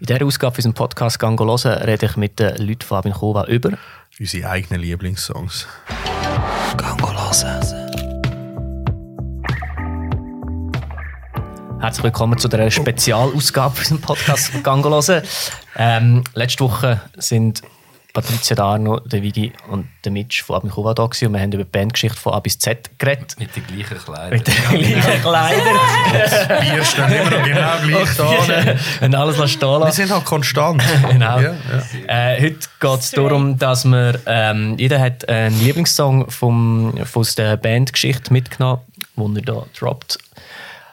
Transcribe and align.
In 0.00 0.06
dieser 0.06 0.24
Ausgabe 0.24 0.56
unserem 0.56 0.72
Podcast 0.72 1.18
«Gango 1.18 1.44
hören» 1.44 1.82
rede 1.82 2.06
ich 2.06 2.16
mit 2.16 2.40
den 2.40 2.56
Leuten 2.56 2.86
von 2.86 2.96
Abin 2.96 3.12
Chova 3.12 3.44
über 3.44 3.76
unsere 4.18 4.48
eigenen 4.48 4.80
Lieblingssongs. 4.80 5.68
«Gango 6.78 7.12
hören». 7.12 7.90
Herzlich 11.80 12.04
willkommen 12.04 12.38
zu 12.38 12.48
der 12.48 12.70
Spezialausgabe 12.70 13.78
unserem 13.78 14.00
Podcast 14.00 14.64
«Gango 14.64 14.88
hören». 14.88 15.22
Ähm, 15.76 16.24
letzte 16.32 16.64
Woche 16.64 17.02
sind 17.18 17.60
Patricia 18.12 18.56
Darno, 18.56 19.00
der 19.00 19.22
Vigi 19.22 19.52
und 19.68 19.88
der 20.04 20.12
Mitch 20.12 20.42
von 20.44 20.56
Abin 20.56 20.70
Chova 20.70 20.94
da 20.94 21.06
gewesen, 21.06 21.26
und 21.26 21.34
wir 21.34 21.40
haben 21.40 21.52
über 21.52 21.64
die 21.64 21.70
Bandgeschichte 21.70 22.18
von 22.18 22.32
A 22.34 22.40
bis 22.40 22.58
Z 22.58 22.90
geredet. 22.98 23.36
Mit 23.38 23.54
den 23.54 23.66
gleichen 23.66 23.98
Kleidern. 23.98 24.30
Mit 24.30 24.46
den 24.46 24.54
gleichen 24.54 25.20
Kleidern. 25.22 26.74
Wir 26.74 26.84
stehen 26.84 27.12
immer 27.12 27.30
noch 27.30 27.44
genau 27.44 27.72
gleich 27.86 28.16
da. 28.16 29.04
Und 29.06 29.14
alles 29.14 29.36
lassen 29.38 29.48
stehen 29.52 29.68
Wir 29.68 29.78
lassen. 29.80 29.96
sind 29.96 30.10
halt 30.12 30.24
konstant. 30.24 30.82
Genau. 31.10 31.40
Ja, 31.40 31.54
ja. 32.06 32.34
Äh, 32.34 32.40
heute 32.42 32.58
geht 32.80 33.00
es 33.00 33.10
darum, 33.10 33.58
dass 33.58 33.84
wir, 33.84 34.20
ähm, 34.26 34.76
jeder 34.78 35.00
hat 35.00 35.28
einen 35.28 35.58
Lieblingssong 35.60 36.30
vom, 36.30 36.94
von 37.04 37.20
aus 37.20 37.34
der 37.34 37.56
Bandgeschichte 37.56 38.32
mitgenommen, 38.32 38.80
den 39.16 39.36
er 39.36 39.42
da 39.42 39.66
droppt. 39.78 40.18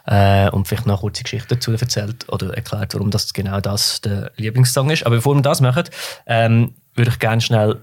Äh, 0.06 0.50
und 0.52 0.68
vielleicht 0.68 0.86
noch 0.86 0.96
eine 0.96 1.02
kurze 1.02 1.24
Geschichte 1.24 1.56
dazu 1.56 1.72
erzählt 1.74 2.30
oder 2.30 2.54
erklärt, 2.56 2.94
warum 2.94 3.12
das 3.12 3.34
genau 3.34 3.60
das 3.60 4.00
der 4.02 4.32
Lieblingssong 4.38 4.90
ist. 4.90 5.06
Aber 5.06 5.16
bevor 5.18 5.36
wir 5.36 5.42
das 5.42 5.60
machen, 5.62 5.84
ähm, 6.26 6.74
würde 6.98 7.12
ich 7.12 7.20
gerne 7.20 7.42
schnell 7.42 7.80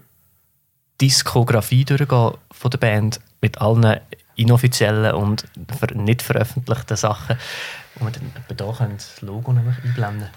Diskografie 1.01 1.85
durchgehen 1.85 2.33
von 2.51 2.71
der 2.71 2.79
Band 2.79 3.21
mit 3.41 3.61
allen 3.61 4.01
inoffiziellen 4.37 5.15
und 5.15 5.45
nicht 5.95 6.23
veröffentlichten 6.23 6.97
Sachen. 6.97 7.37
Und 8.01 8.17
dann 8.17 8.57
da 8.57 8.73
können 8.73 8.97
das 8.97 9.21
Logo 9.21 9.53
nämlich 9.53 9.77
einblenden 9.85 10.29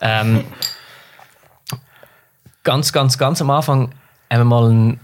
ähm, 0.00 0.44
Ganz, 2.64 2.92
ganz, 2.92 3.16
ganz 3.16 3.40
am 3.40 3.50
Anfang 3.50 3.92
haben 4.30 4.40
wir 4.40 4.44
mal 4.44 4.70
ein 4.70 5.00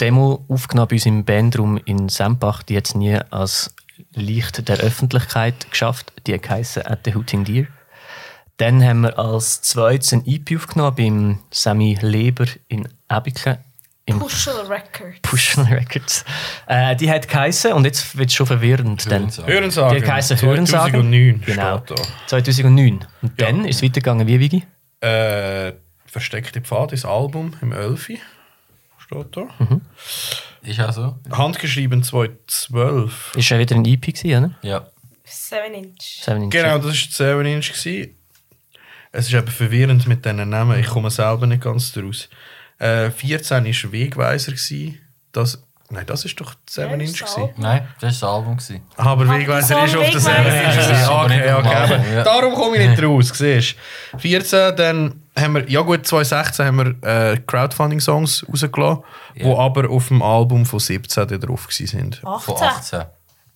Demo 0.00 0.44
aufgenommen 0.48 0.88
bei 0.88 0.94
uns 0.94 1.06
im 1.06 1.24
Bandraum 1.24 1.76
in 1.78 2.08
Sempach. 2.08 2.62
Die 2.62 2.76
es 2.76 2.94
nie 2.94 3.18
als 3.30 3.74
Licht 4.12 4.68
der 4.68 4.78
Öffentlichkeit 4.78 5.70
geschafft. 5.70 6.12
Die 6.26 6.38
geheissen 6.38 6.86
«At 6.86 7.00
the 7.04 7.14
Hooting 7.14 7.44
Deer». 7.44 7.66
Dann 8.60 8.84
haben 8.84 9.00
wir 9.00 9.18
als 9.18 9.62
zweites 9.62 10.12
ein 10.12 10.22
EP 10.26 10.54
aufgenommen 10.56 10.94
beim 10.94 11.38
Sammy 11.50 11.96
Leber 12.02 12.44
in 12.68 12.86
Abiken 13.08 13.56
im 14.04 14.18
Pushel 14.18 14.52
Record. 14.68 15.22
Pushel 15.22 15.64
Records. 15.64 16.24
Äh, 16.66 16.94
die 16.96 17.10
hat 17.10 17.26
geheissen, 17.26 17.72
und 17.72 17.84
jetzt 17.86 18.18
wird 18.18 18.28
es 18.28 18.34
schon 18.34 18.46
verwirrend. 18.46 19.06
Hörensagen. 19.06 19.50
Hörensagen. 19.50 19.94
Die 19.94 20.02
hat 20.02 20.04
geheissen 20.04 20.40
Hörensagen. 20.42 20.92
2009 20.92 21.40
Genau. 21.46 21.78
steht 21.86 21.98
da. 21.98 22.02
2009. 22.26 23.06
Und 23.22 23.40
dann 23.40 23.64
ist 23.64 23.76
es 23.76 23.82
weitergegangen 23.82 24.26
wie, 24.26 24.40
Vigi? 24.40 24.62
Äh, 25.00 25.72
Versteckte 26.04 26.60
Pfad, 26.60 26.92
das 26.92 27.04
Album 27.06 27.54
im 27.62 27.72
Elfi. 27.72 28.20
Steht 28.98 29.36
da. 29.36 29.48
Ist 30.62 30.80
auch 30.80 30.92
so? 30.92 31.18
Handgeschrieben 31.30 32.02
2012. 32.02 33.36
Ist 33.36 33.48
ja 33.48 33.58
wieder 33.58 33.76
ein 33.76 33.84
EP 33.86 34.02
gewesen, 34.02 34.44
oder? 34.44 34.54
Ja. 34.62 34.86
7 35.24 35.72
Inch. 35.74 36.20
Seven 36.22 36.42
Inch. 36.42 36.50
Genau, 36.52 36.76
das 36.78 36.84
war 36.86 36.92
7 36.94 37.46
Inch. 37.46 37.72
gewesen. 37.72 38.16
Es 39.12 39.26
ist 39.26 39.34
eben 39.34 39.48
verwirrend 39.48 40.06
mit 40.06 40.24
diesen 40.24 40.48
Namen. 40.48 40.78
Ich 40.78 40.86
komme 40.88 41.10
selber 41.10 41.46
nicht 41.46 41.62
ganz 41.62 41.92
daraus. 41.92 42.28
Äh, 42.78 43.10
14 43.10 43.64
war 43.64 43.92
Wegweiser. 43.92 44.52
gewesen. 44.52 44.98
Das, 45.32 45.62
nein, 45.90 46.04
das 46.06 46.24
ist 46.24 46.40
doch 46.40 46.54
7 46.68 46.90
Ja, 46.90 46.96
das 46.96 47.08
Inch. 47.08 47.18
gewesen. 47.18 47.50
Nein, 47.56 47.88
das 48.00 48.02
war 48.02 48.08
das 48.10 48.22
Album. 48.38 48.56
gewesen. 48.56 48.80
Aber 48.96 49.10
Aber 49.24 49.28
Wegweiser 49.38 49.74
der 49.74 49.84
ist 49.84 49.96
auf 49.96 50.10
der 50.10 50.20
7 50.20 50.36
Inch. 50.36 50.74
Gewesen. 50.76 51.04
Aber 51.08 51.24
Okay, 51.24 51.52
okay. 51.52 52.14
Ja. 52.14 52.22
Darum 52.24 52.54
komme 52.54 52.76
ich 52.78 52.88
nicht 52.88 53.02
raus, 53.02 53.32
siehst 53.34 53.76
du. 54.12 54.18
14, 54.18 54.76
dann 54.76 55.22
haben 55.38 55.54
wir, 55.54 55.68
ja 55.70 55.80
gut, 55.80 56.06
2016 56.06 56.66
haben 56.66 56.76
wir 57.02 57.08
äh, 57.32 57.36
Crowdfunding-Songs 57.46 58.46
rausgelassen, 58.48 59.02
die 59.36 59.42
Ja. 59.42 59.56
aber 59.56 59.90
auf 59.90 60.08
dem 60.08 60.22
Album 60.22 60.64
von 60.66 60.78
17 60.78 61.26
dann 61.28 61.40
drauf 61.40 61.66
waren. 61.68 62.40
Von 62.40 62.56
18. 62.62 63.02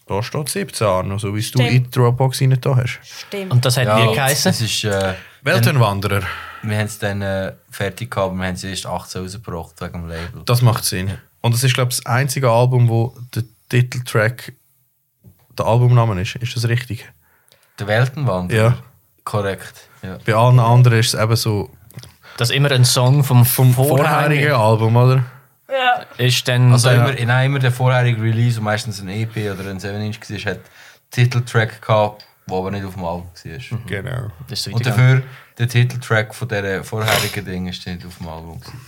18. 0.07 0.17
Da 0.17 0.23
steht 0.23 0.49
17 0.49 0.87
Arno, 0.87 1.19
so 1.19 1.35
wie 1.35 1.41
es 1.41 1.51
du 1.51 1.63
in 1.63 1.85
die 1.85 1.91
Dropbox 1.91 2.41
rein 2.41 2.57
da 2.61 2.77
hast. 2.77 3.01
Stimmt. 3.03 3.53
Und 3.53 3.65
das 3.65 3.77
hat 3.77 3.87
Ja, 3.87 4.11
wie 4.11 4.15
geheißen? 4.15 4.51
Es 4.51 4.61
ist, 4.61 4.85
äh, 4.85 5.15
Weltenwanderer, 5.43 6.23
wir 6.63 6.79
haben 6.79 6.87
es 6.87 6.99
dann 6.99 7.21
äh, 7.23 7.53
fertig 7.71 8.11
gehabt, 8.11 8.31
aber 8.31 8.39
wir 8.39 8.47
haben 8.47 8.55
es 8.55 8.65
erst 8.65 8.87
18 8.87 9.23
rausgebracht 9.23 9.81
wegen 9.81 9.93
dem 9.93 10.09
Label. 10.09 10.43
das 10.45 10.63
macht 10.63 10.85
Sinn. 10.85 11.19
Und 11.41 11.55
das 11.55 11.63
ist, 11.63 11.75
glaube 11.75 11.91
ich, 11.91 11.99
das 11.99 12.07
einzige 12.07 12.51
Album, 12.51 12.89
wo 12.89 13.15
der 13.35 13.45
Titeltrack 13.69 14.55
der 15.59 15.67
Albumname 15.67 16.21
ist. 16.21 16.37
Ist 16.37 16.57
das 16.57 16.69
richtig? 16.69 17.11
Der 17.79 17.87
Weltenwanderer? 17.87 18.63
Ja. 18.63 18.79
Korrekt. 19.25 19.89
Ja. 20.03 20.19
Bei 20.25 20.35
allen 20.35 20.59
anderen 20.61 20.99
ist 21.01 21.15
es 21.15 21.21
eben 21.21 21.37
so 21.37 21.71
Das 22.37 22.51
ist 22.51 22.57
immer 22.57 22.71
ein 22.71 22.85
Song 22.85 23.25
vom, 23.25 23.45
vom 23.45 23.73
vorherigen 23.75 24.05
vorherigen. 24.07 24.53
Album, 24.53 24.97
oder? 24.97 25.25
Ja. 25.69 26.05
Ist 26.19 26.47
dann 26.49 26.73
Also 26.73 26.89
der- 26.91 27.17
immer, 27.19 27.25
nein, 27.27 27.47
immer 27.47 27.59
der 27.59 27.73
vorherige 27.73 28.21
Release, 28.23 28.59
und 28.59 28.65
meistens 28.65 29.01
ein 29.01 29.09
EP 29.09 29.37
oder 29.51 29.69
ein 29.71 29.79
7-Inch 29.79 30.21
war, 30.21 30.39
hat 30.53 30.57
einen 30.59 30.65
Titeltrack 31.11 31.81
gehabt, 31.83 32.25
der 32.49 32.57
aber 32.57 32.71
nicht 32.71 32.85
auf 32.85 32.95
dem 32.95 33.05
Album 33.05 33.29
war. 33.33 33.79
Genau. 33.87 34.31
das 34.49 34.59
ist 34.59 34.65
so 34.65 34.73
Und 34.73 34.85
dafür 34.87 35.23
der 35.59 35.69
Titeltrack 35.69 36.35
von 36.35 36.49
dieser 36.49 36.85
vorherigen 36.85 37.45
Ding 37.45 37.67
ist 37.69 37.87
nicht 37.87 38.05
auf 38.05 38.17
dem 38.19 38.29
Album. 38.29 38.61
gewesen. 38.61 38.79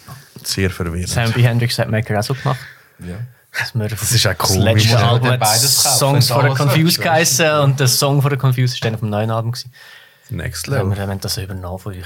Sehr 0.43 0.71
verwirrend. 0.71 1.05
Das 1.09 1.17
haben 1.17 1.33
bei 1.33 1.43
Hendrix 1.43 1.79
hat 1.79 1.89
Maker 1.89 2.19
auch 2.19 2.23
so 2.25 2.35
gemacht. 2.35 2.59
Ja. 2.99 3.15
Dass 3.59 3.75
wir 3.75 3.89
Das 3.89 4.13
ist 4.13 4.27
auch 4.27 4.35
das 4.35 4.49
komisch. 4.49 4.65
letzte 4.65 4.99
Album 4.99 5.31
hat 5.31 5.47
Songs 5.47 6.29
for 6.29 6.43
the 6.43 6.47
alles 6.49 6.59
Confused 6.59 6.85
willst, 6.85 7.03
geheißen 7.03 7.51
und 7.61 7.81
der 7.81 7.89
Song 7.89 8.21
for 8.21 8.31
the 8.31 8.37
Confused 8.37 8.75
ist 8.75 8.85
dann 8.85 8.95
auf 8.95 9.01
dem 9.01 9.09
neuen 9.11 9.31
Album 9.31 9.53
gewesen. 9.53 9.73
Next 10.29 10.67
Dann 10.69 10.75
haben 10.79 10.91
Level. 10.91 11.07
wir 11.07 11.13
haben 11.13 11.21
das 11.21 11.39
übernommen 11.39 11.79
von 11.79 11.93
euch. 11.95 12.05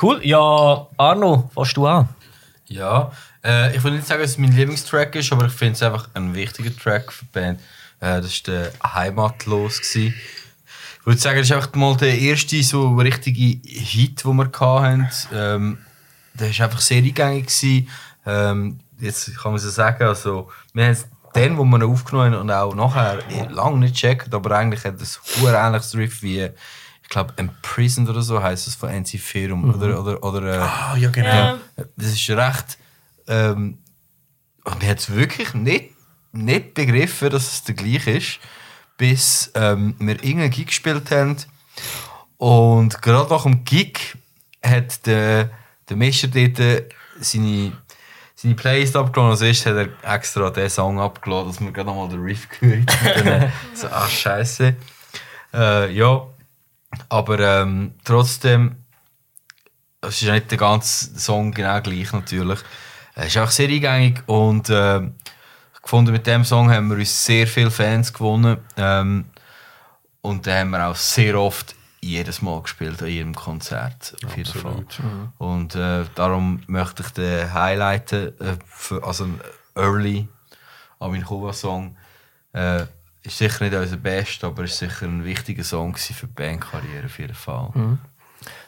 Cool. 0.00 0.20
Ja, 0.24 0.86
Arno, 0.96 1.50
fährst 1.54 1.76
du 1.76 1.86
an? 1.86 2.08
Ja, 2.66 3.12
äh, 3.44 3.76
ich 3.76 3.82
will 3.82 3.92
nicht 3.92 4.06
sagen, 4.06 4.22
dass 4.22 4.32
es 4.32 4.38
mein 4.38 4.52
Lieblingstrack 4.52 5.14
ist, 5.16 5.32
aber 5.32 5.46
ich 5.46 5.52
finde 5.52 5.74
es 5.74 5.82
einfach 5.82 6.08
ein 6.14 6.34
wichtiger 6.34 6.74
Track 6.76 7.12
für 7.12 7.24
die 7.24 7.30
Band. 7.32 7.60
Äh, 8.00 8.20
das 8.20 8.42
war 8.46 8.54
der 8.54 8.72
Heimatlos. 8.94 9.78
Gewesen. 9.80 10.14
Ich 11.00 11.06
würde 11.06 11.20
sagen, 11.20 11.38
das 11.38 11.48
ist 11.50 11.52
einfach 11.52 11.74
mal 11.74 11.96
der 11.96 12.16
erste 12.16 12.62
so 12.62 12.94
richtige 12.96 13.60
Hit, 13.68 14.24
den 14.24 14.36
wir 14.36 14.50
hatten. 14.60 15.08
Ähm, 15.34 15.78
der 16.34 16.56
war 16.58 16.66
einfach 16.66 16.80
sehr 16.80 16.98
eingängig. 16.98 17.46
Gewesen. 17.46 17.88
Ähm, 18.24 18.80
jetzt 19.00 19.36
kann 19.36 19.52
man 19.52 19.60
so 19.60 19.70
sagen, 19.70 20.04
also, 20.04 20.50
wir 20.72 20.84
haben 20.84 20.92
es 20.92 21.06
den, 21.34 21.56
wo 21.58 21.64
wir 21.64 21.78
ihn 21.78 21.82
aufgenommen 21.82 22.34
haben 22.34 22.40
und 22.42 22.50
auch 22.50 22.74
nachher 22.74 23.18
lange 23.50 23.78
nicht 23.78 23.94
gecheckt, 23.94 24.32
aber 24.34 24.56
eigentlich 24.56 24.84
hat 24.84 25.00
es 25.00 25.18
ein 25.44 25.54
ähnliches 25.54 25.94
Riff 25.96 26.22
wie, 26.22 26.42
ich 27.02 27.08
glaube, 27.08 27.32
Imprisoned 27.36 28.08
oder 28.08 28.22
so 28.22 28.42
heißt 28.42 28.68
es 28.68 28.74
von 28.74 28.90
NC 28.90 29.18
Ferum. 29.18 29.74
Oder, 29.74 30.00
oder, 30.00 30.22
oder, 30.22 30.42
äh, 30.42 30.58
Ah, 30.58 30.96
ja, 30.96 31.10
genau. 31.10 31.28
Ja. 31.28 31.58
das 31.96 32.12
ist 32.12 32.30
recht. 32.30 32.78
Ähm, 33.28 33.78
und 34.64 34.82
mir 34.82 34.90
hat 34.90 34.98
es 34.98 35.10
wirklich 35.10 35.54
nicht, 35.54 35.90
nicht 36.32 36.74
begriffen, 36.74 37.30
dass 37.30 37.52
es 37.52 37.64
der 37.64 37.74
gleiche 37.74 38.12
ist, 38.12 38.38
bis 38.96 39.50
ähm, 39.54 39.94
wir 39.98 40.14
irgendeinen 40.22 40.50
Gig 40.50 40.66
gespielt 40.66 41.10
haben. 41.10 41.36
Und 42.36 43.02
gerade 43.02 43.30
nach 43.30 43.42
dem 43.42 43.64
Gig 43.64 44.16
hat 44.64 45.06
der, 45.06 45.50
der 45.88 45.96
Mischer 45.96 46.28
dort 46.28 46.58
äh, 46.60 46.88
seine, 47.20 47.72
seine 48.34 48.54
Playlist 48.54 48.96
abgeladen. 48.96 49.32
Als 49.32 49.42
erstes 49.42 49.66
hat 49.66 49.76
er 49.76 50.14
extra 50.14 50.50
diesen 50.50 50.70
Song 50.70 51.00
abgeladen, 51.00 51.48
dass 51.48 51.60
wir 51.60 51.72
gerade 51.72 51.88
nochmal 51.88 52.08
den 52.08 52.22
Riff 52.22 52.48
gehört 52.48 52.90
dann 53.24 53.52
so, 53.74 53.88
ach, 53.88 54.08
Scheiße. 54.08 54.76
Äh, 55.54 55.92
ja, 55.92 56.26
aber 57.08 57.40
ähm, 57.40 57.94
trotzdem 58.04 58.76
es 60.02 60.20
ist 60.20 60.28
nicht 60.28 60.50
der 60.50 60.58
ganze 60.58 61.18
Song 61.18 61.52
genau 61.52 61.80
gleich 61.80 62.12
natürlich. 62.12 62.58
Es 63.14 63.26
ist 63.26 63.38
auch 63.38 63.50
sehr 63.50 63.68
eingängig 63.68 64.22
und 64.26 64.70
äh, 64.70 65.02
gefunden, 65.82 66.12
mit 66.12 66.26
dem 66.26 66.44
Song 66.44 66.70
haben 66.70 66.88
wir 66.90 66.96
uns 66.96 67.24
sehr 67.24 67.46
viele 67.46 67.70
Fans 67.70 68.12
gewonnen. 68.12 68.58
Ähm, 68.76 69.26
und 70.22 70.46
den 70.46 70.54
haben 70.54 70.70
wir 70.70 70.86
auch 70.86 70.96
sehr 70.96 71.38
oft 71.38 71.74
jedes 72.00 72.42
Mal 72.42 72.62
gespielt 72.62 73.02
an 73.02 73.08
jedem 73.08 73.34
Konzert. 73.34 74.16
Auf 74.24 74.36
jeden 74.36 74.52
Fall. 74.52 74.84
Und 75.38 75.74
äh, 75.74 76.04
darum 76.14 76.62
möchte 76.66 77.02
ich 77.02 77.10
den 77.10 77.52
highlighten, 77.52 78.28
äh, 78.40 78.56
für, 78.66 79.04
also 79.04 79.24
ein 79.24 79.40
Early 79.74 80.28
Amin 80.98 81.24
Kuba 81.24 81.52
Song. 81.52 81.96
Äh, 82.52 82.84
ist 83.22 83.38
sicher 83.38 83.64
nicht 83.64 83.76
unser 83.76 83.96
Best, 83.96 84.42
aber 84.42 84.64
ist 84.64 84.78
sicher 84.78 85.06
ein 85.06 85.24
wichtiger 85.24 85.62
Song 85.64 85.96
für 85.96 86.26
die 86.26 86.32
Bandkarriere 86.32 87.06
auf 87.06 87.18
jeden 87.18 87.34
Fall. 87.34 87.70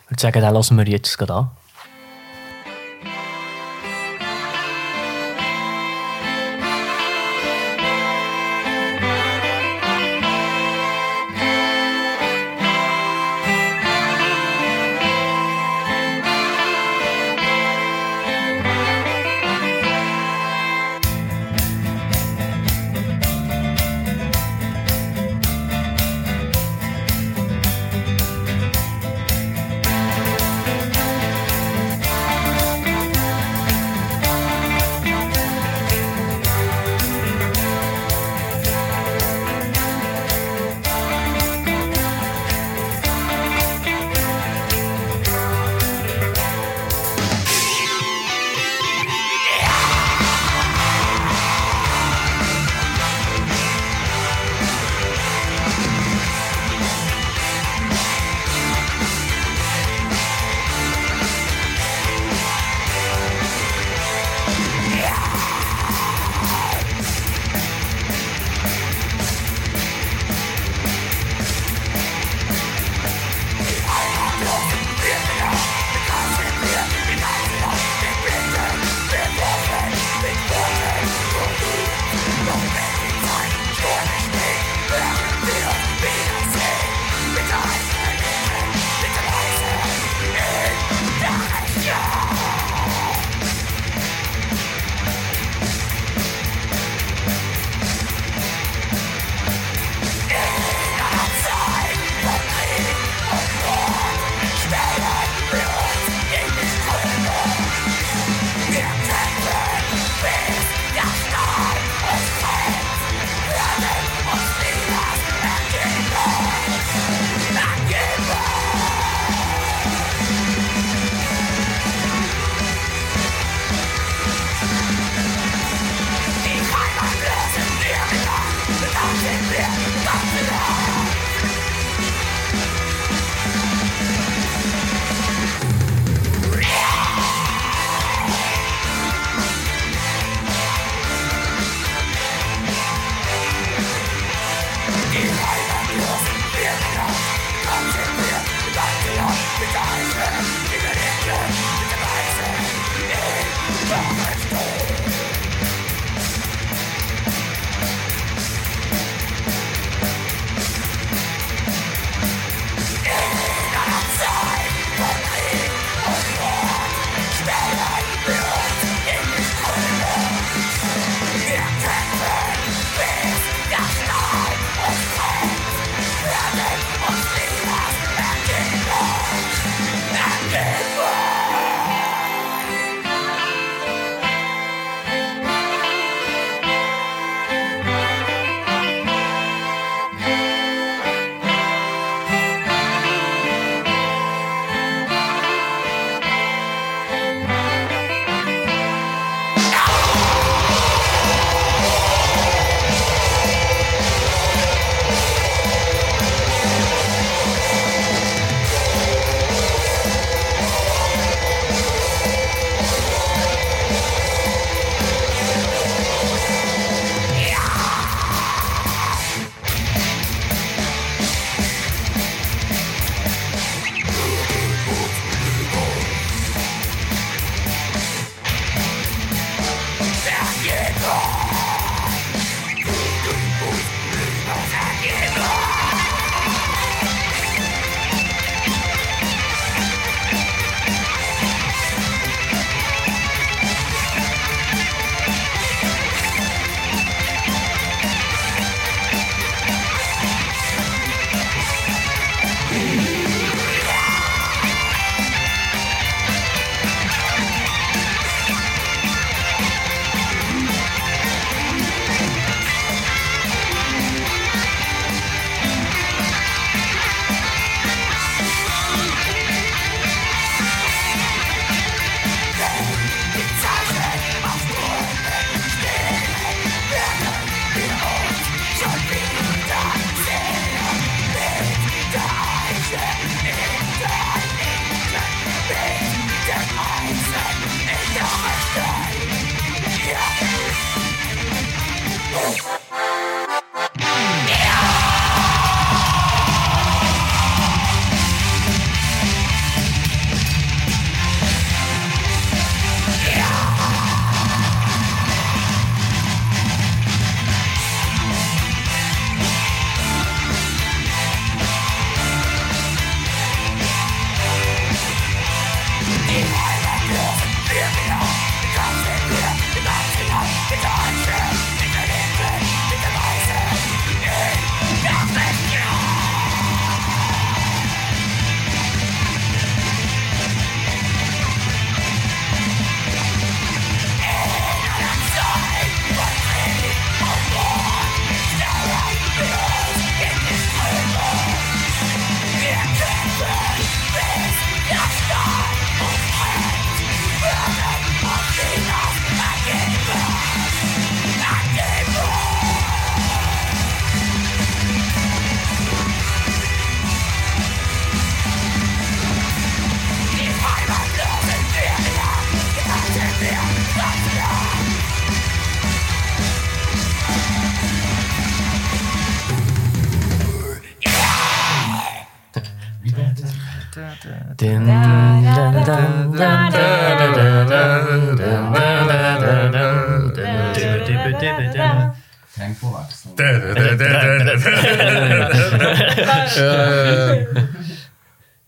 Ich 0.05 0.11
würde 0.11 0.21
sagen, 0.21 0.41
den 0.41 0.55
lassen 0.55 0.77
wir 0.77 0.87
jetzt 0.87 1.19
gerade 1.19 1.35
an. 1.35 1.51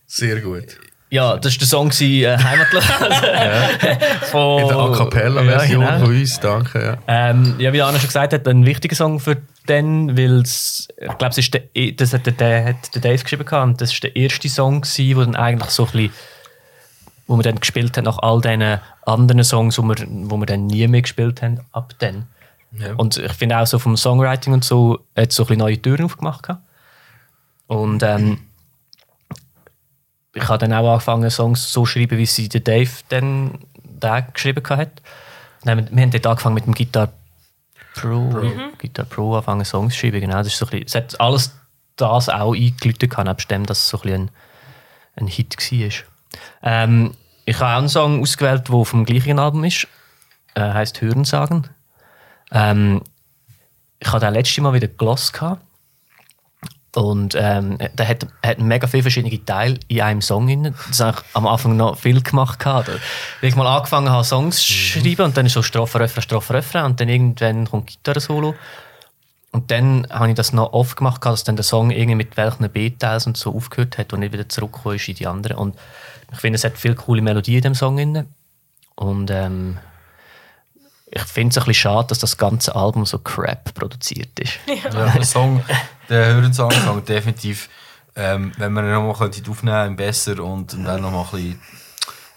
Sehr 0.07 0.41
gut. 0.41 0.79
Ja, 1.09 1.37
das 1.37 1.55
war 1.55 1.59
der 1.59 1.67
Song 1.69 1.91
äh, 2.25 2.37
Heimatlos. 2.37 2.85
Von, 4.31 4.61
In 4.63 4.69
der 4.69 4.77
A 4.77 4.97
Cappella-Version 4.97 5.83
Ja, 5.83 5.91
genau. 5.97 6.05
von 6.07 6.15
uns, 6.17 6.41
danke. 6.41 6.99
Ja. 7.07 7.31
Ähm, 7.31 7.55
ja, 7.59 7.73
wie 7.73 7.81
Anna 7.81 7.99
schon 7.99 8.09
gesagt 8.09 8.33
hat, 8.33 8.47
ein 8.49 8.67
wichtiger 8.67 8.97
Song 8.97 9.21
für 9.21 9.37
den, 9.69 10.17
weil 10.19 10.43
ich 10.43 10.89
glaube, 11.19 11.29
ist 11.39 11.55
der, 11.55 11.63
e- 11.75 11.93
das 11.93 12.13
hat 12.13 12.27
der, 12.27 12.33
der, 12.33 12.65
hat 12.67 12.95
der 12.95 13.03
Dave 13.03 13.23
geschrieben 13.23 13.47
und 13.63 13.81
das 13.81 13.93
ist 13.93 14.03
der 14.03 14.17
erste 14.17 14.49
Song 14.49 14.83
wo 14.83 15.21
dann 15.21 15.37
eigentlich 15.37 15.71
so 15.71 15.85
ein 15.87 15.93
bisschen, 15.93 16.11
wo 17.29 17.37
wir 17.37 17.43
dann 17.45 17.61
gespielt 17.61 17.97
haben 17.97 18.05
nach 18.05 18.19
all 18.19 18.41
diesen 18.41 18.81
anderen 19.05 19.45
Songs, 19.45 19.79
wo 19.79 19.83
wir, 19.85 19.97
wo 20.09 20.37
wir 20.39 20.47
dann 20.47 20.67
nie 20.67 20.87
mehr 20.89 21.03
gespielt 21.03 21.41
haben, 21.41 21.61
ab 21.73 21.95
dann. 22.01 22.27
Ja. 22.79 22.95
Und 22.95 23.17
ich 23.17 23.33
finde 23.33 23.59
auch 23.59 23.67
so 23.67 23.79
vom 23.79 23.97
Songwriting 23.97 24.53
und 24.53 24.65
so, 24.65 24.99
hat 25.17 25.31
es 25.31 25.37
so 25.37 25.45
ein 25.45 25.47
bisschen 25.47 25.59
neue 25.61 25.81
Türen 25.81 26.05
aufgemacht 26.05 26.43
gehabt. 26.43 26.63
Und 27.67 28.03
ähm, 28.03 28.39
ich 30.35 30.49
habe 30.49 30.59
dann 30.59 30.73
auch 30.73 30.89
angefangen, 30.89 31.31
Songs 31.31 31.73
so 31.73 31.83
zu 31.83 31.87
schreiben, 31.87 32.19
wie 32.19 32.27
sie 32.27 32.49
der 32.49 32.61
Dave 32.61 32.91
dann 33.09 33.59
da 33.83 34.21
geschrieben 34.21 34.63
hat. 34.69 35.03
Nein, 35.65 35.89
wir 35.91 36.03
haben 36.03 36.11
dort 36.11 36.27
angefangen 36.27 36.55
mit 36.55 36.67
dem 36.67 36.75
Guitar 36.75 37.09
Pro, 37.95 38.29
Guitar 38.79 39.07
Pro 39.07 39.35
angefangen 39.35 39.65
Songs 39.65 39.95
zu 39.95 40.01
schreiben, 40.01 40.21
genau. 40.21 40.39
Das 40.39 40.49
ist 40.49 40.59
so 40.59 40.67
ein 40.67 40.71
bisschen, 40.71 40.87
es 40.87 40.95
hat 40.95 41.21
alles 41.21 41.53
das 41.97 42.29
auch 42.29 42.55
eingeläutet 42.55 43.17
nebst 43.25 43.51
dem, 43.51 43.65
dass 43.67 43.79
es 43.79 43.89
so 43.89 43.97
ein, 43.99 44.03
bisschen 44.03 44.31
ein, 45.17 45.25
ein 45.25 45.27
Hit 45.27 45.57
war. 45.57 45.91
Ähm, 46.63 47.15
ich 47.47 47.59
habe 47.59 47.73
auch 47.73 47.79
einen 47.79 47.89
Song 47.89 48.21
ausgewählt, 48.21 48.69
der 48.69 48.85
dem 48.85 49.05
gleichen 49.05 49.39
Album 49.39 49.65
ist. 49.65 49.89
Äh, 50.55 50.61
heißt 50.61 51.01
Hörensagen. 51.01 51.69
Ähm, 52.51 53.03
ich 53.99 54.13
hatte 54.13 54.27
den 54.27 54.35
letztes 54.35 54.59
Mal 54.59 54.75
wieder 54.75 54.89
gelost 54.89 55.33
gehabt. 55.33 55.65
Und 56.97 57.37
ähm, 57.39 57.77
der 57.93 58.09
hat, 58.09 58.27
hat 58.43 58.59
mega 58.59 58.87
viele 58.87 59.03
verschiedene 59.03 59.45
Teile 59.45 59.79
in 59.87 60.01
einem 60.01 60.23
Song. 60.23 60.47
Drin. 60.47 60.75
Das 60.89 61.01
habe 61.01 61.19
ich 61.19 61.37
am 61.37 61.47
Anfang 61.47 61.77
noch 61.77 61.99
viel 61.99 62.23
gemacht. 62.23 62.59
gehabt. 62.59 62.89
Weil 62.89 63.51
ich 63.51 63.55
mal 63.55 63.67
angefangen 63.67 64.09
habe, 64.09 64.25
Songs 64.25 64.57
zu 64.61 64.73
schreiben 64.73 65.27
und 65.27 65.37
dann 65.37 65.45
ist 65.45 65.53
so 65.53 65.61
Strophe, 65.61 66.01
Refrain, 66.01 66.23
Strophe, 66.23 66.55
Refrain 66.55 66.87
und 66.87 66.99
dann 66.99 67.11
irgendwann 67.11 67.69
kommt 67.69 67.89
Gitarre-Solo. 67.89 68.55
Und 69.53 69.71
dann 69.71 70.07
habe 70.09 70.31
ich 70.31 70.37
das 70.37 70.55
noch 70.55 70.73
oft 70.73 70.97
gemacht, 70.97 71.23
dass 71.27 71.45
dann 71.45 71.57
der 71.57 71.65
Song 71.65 71.91
irgendwie 71.91 72.15
mit 72.15 72.39
welchen 72.39 72.67
B-Teils 72.71 73.27
und 73.27 73.37
so 73.37 73.55
aufgehört 73.55 73.99
hat 73.99 74.15
und 74.15 74.21
nicht 74.21 74.33
wieder 74.33 74.49
zurückgekommen 74.49 74.97
ist 74.97 75.07
in 75.07 75.17
die 75.17 75.27
anderen. 75.27 75.59
Und 75.59 75.77
ich 76.33 76.39
finde, 76.39 76.57
es 76.57 76.65
hat 76.65 76.79
viele 76.79 76.95
coole 76.95 77.21
Melodien 77.21 77.59
in 77.59 77.63
dem 77.63 77.75
Song. 77.75 77.99
Drin. 77.99 78.25
Und 78.95 79.31
ähm, 79.31 79.77
ich 81.09 81.23
finde 81.23 81.51
es 81.53 81.59
ein 81.59 81.65
bisschen 81.67 81.75
schade, 81.75 82.09
dass 82.09 82.19
das 82.19 82.37
ganze 82.37 82.75
Album 82.75 83.07
so 83.07 83.19
crap 83.19 83.73
produziert 83.75 84.39
ist. 84.41 84.59
Ja, 84.67 85.11
der 85.11 85.23
Song, 85.25 85.63
der 86.09 86.35
Hörensong 86.35 86.71
Song 86.73 87.05
definitiv, 87.05 87.69
ähm, 88.17 88.53
wenn 88.59 88.73
man 88.73 88.85
ihn 88.85 88.93
nochmal 88.93 89.15
könnte 89.15 89.51
aufnehmen 89.51 89.97
könnte, 89.97 90.03
besser 90.05 90.43
und, 90.43 90.75
und 90.75 90.85
dann 90.85 91.01
nochmal 91.03 91.25
ein 91.25 91.31
bisschen 91.31 91.61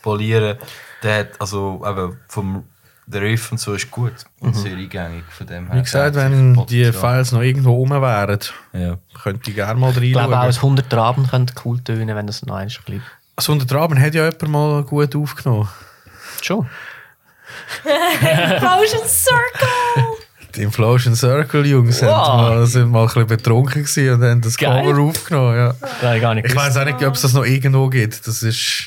polieren. 0.02 0.58
Der 1.04 1.20
hat, 1.20 1.42
also 1.42 1.82
eben 1.88 2.18
vom 2.28 2.64
der 3.08 3.22
Riff 3.22 3.52
und 3.52 3.58
so 3.58 3.74
ist 3.74 3.90
gut 3.90 4.14
und 4.40 4.56
sehr 4.56 4.74
eingängig 4.76 5.24
von 5.32 5.48
dem 5.48 5.66
her. 5.68 5.78
Wie 5.78 5.82
gesagt, 5.82 6.16
wenn 6.16 6.64
die. 6.68 6.92
Files 6.94 7.32
noch 7.32 7.42
irgendwo 7.42 7.74
rum 7.74 7.90
wären, 7.90 8.40
Ja. 8.74 8.98
könnte 9.24 9.50
ich 9.50 9.56
gerne 9.56 9.80
mal 9.80 9.92
Ich 9.98 10.12
glaube 10.12 10.38
auch, 10.38 10.44
reinschauen. 10.44 10.74
ein 10.74 10.84
100 10.84 10.94
Abend 10.94 11.30
könnte 11.32 11.54
cool 11.66 11.80
tönen, 11.84 12.16
wenn 12.16 12.28
das 12.28 12.46
noch 12.46 12.56
eins 12.56 12.78
ein 12.78 12.84
bisschen... 12.86 13.04
Also 13.36 13.52
unter 13.54 13.66
Traben 13.66 14.00
hat 14.00 14.14
ja 14.14 14.26
jemand 14.26 14.48
mal 14.50 14.84
gut 14.84 15.16
aufgenommen. 15.16 15.68
Schon. 16.42 16.68
Explosion 18.22 19.08
Circle! 19.08 20.03
Die 20.56 20.63
Inflation 20.63 21.15
Circle 21.15 21.65
Jungs 21.65 22.01
Wow. 22.01 22.08
mal, 22.10 22.65
sind 22.65 22.89
mal 22.89 23.01
ein 23.01 23.06
bisschen 23.06 23.27
betrunken 23.27 23.84
gewesen 23.84 24.13
und 24.15 24.24
haben 24.27 24.41
das 24.41 24.58
Geil. 24.58 24.84
Cover 24.84 25.00
aufgenommen. 25.01 25.56
Ja. 25.56 25.74
Das 25.79 26.01
habe 26.01 26.15
ich 26.15 26.22
gar 26.22 26.34
nicht 26.36 26.48
Ich 26.48 26.56
weiß 26.56 26.77
auch 26.77 26.86
nicht, 26.86 27.03
ob 27.03 27.13
es 27.15 27.22
das 27.22 27.34
noch 27.34 27.46
irgendwo 27.46 27.88
gibt. 27.88 28.25
Das 28.27 28.41
ist. 28.41 28.86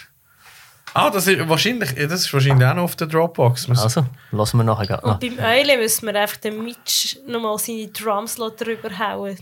Ah, 0.95 1.09
das 1.09 1.27
ist 1.27 1.49
wahrscheinlich, 1.49 1.95
das 1.95 2.21
ist 2.21 2.35
wahrscheinlich 2.35 2.67
auch 2.69 2.75
noch 2.75 2.83
auf 2.83 2.97
der 2.97 3.07
Dropbox. 3.07 3.71
Also, 3.71 4.05
lassen 4.33 4.57
wir 4.59 4.65
nachher 4.65 4.87
gerade 4.87 5.07
noch. 5.07 5.15
Und 5.15 5.21
beim 5.21 5.39
Eulen 5.39 5.79
müssen 5.81 6.07
wir 6.07 6.21
einfach 6.21 6.37
den 6.37 6.63
Mitch 6.65 7.17
nochmal 7.29 7.57
seine 7.59 7.87
Drumslot 7.89 8.61
drüber 8.61 8.91
hauen. 8.99 9.39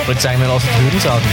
Ich 0.00 0.06
würde 0.06 0.20
sagen, 0.20 0.40
wir 0.40 0.48
lassen 0.48 0.68
die 0.78 0.90
Hörer 0.90 1.00
sagen. 1.00 1.24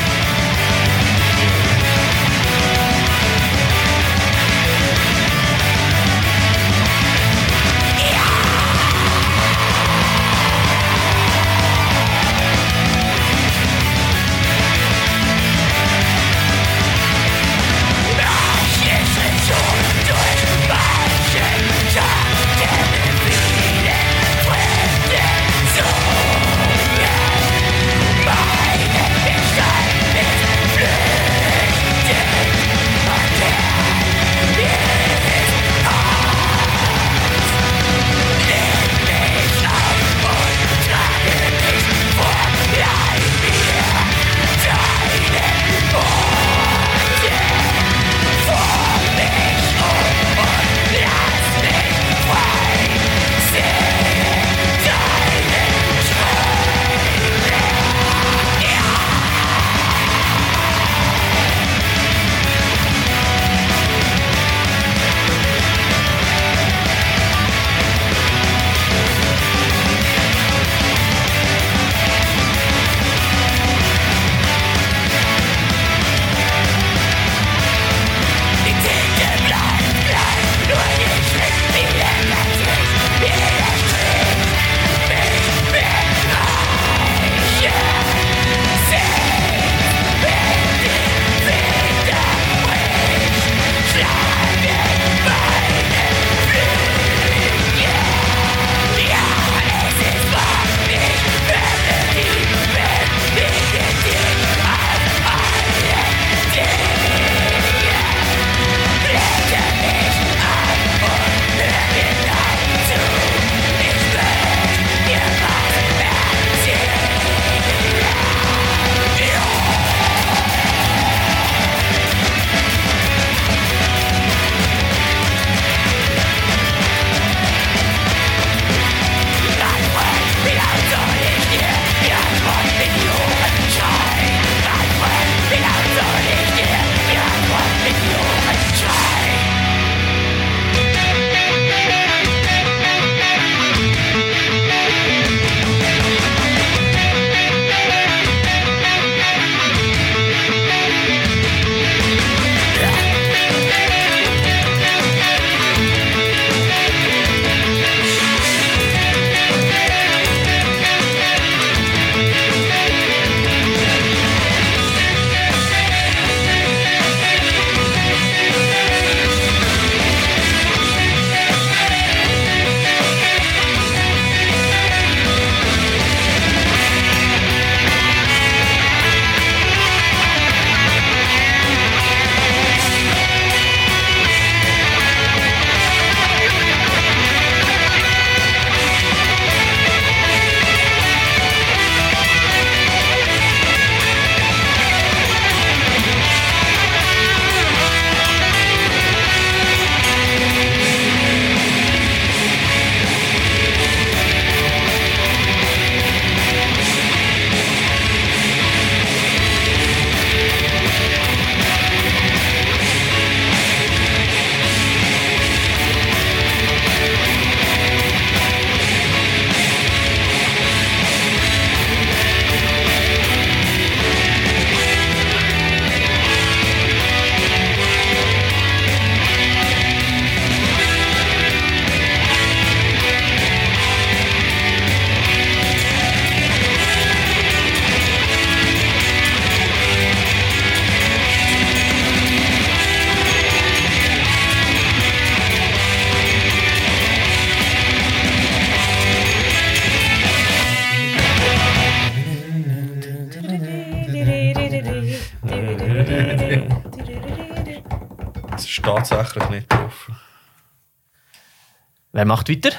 Macht 262.28 262.50
weiter? 262.50 262.72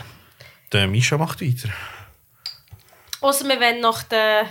Der 0.72 0.86
Mischa 0.86 1.16
macht 1.18 1.40
weiter. 1.40 1.68
Außer 3.20 3.46
wir 3.48 3.58
wollen 3.60 3.80
nach 3.80 4.02
der, 4.04 4.46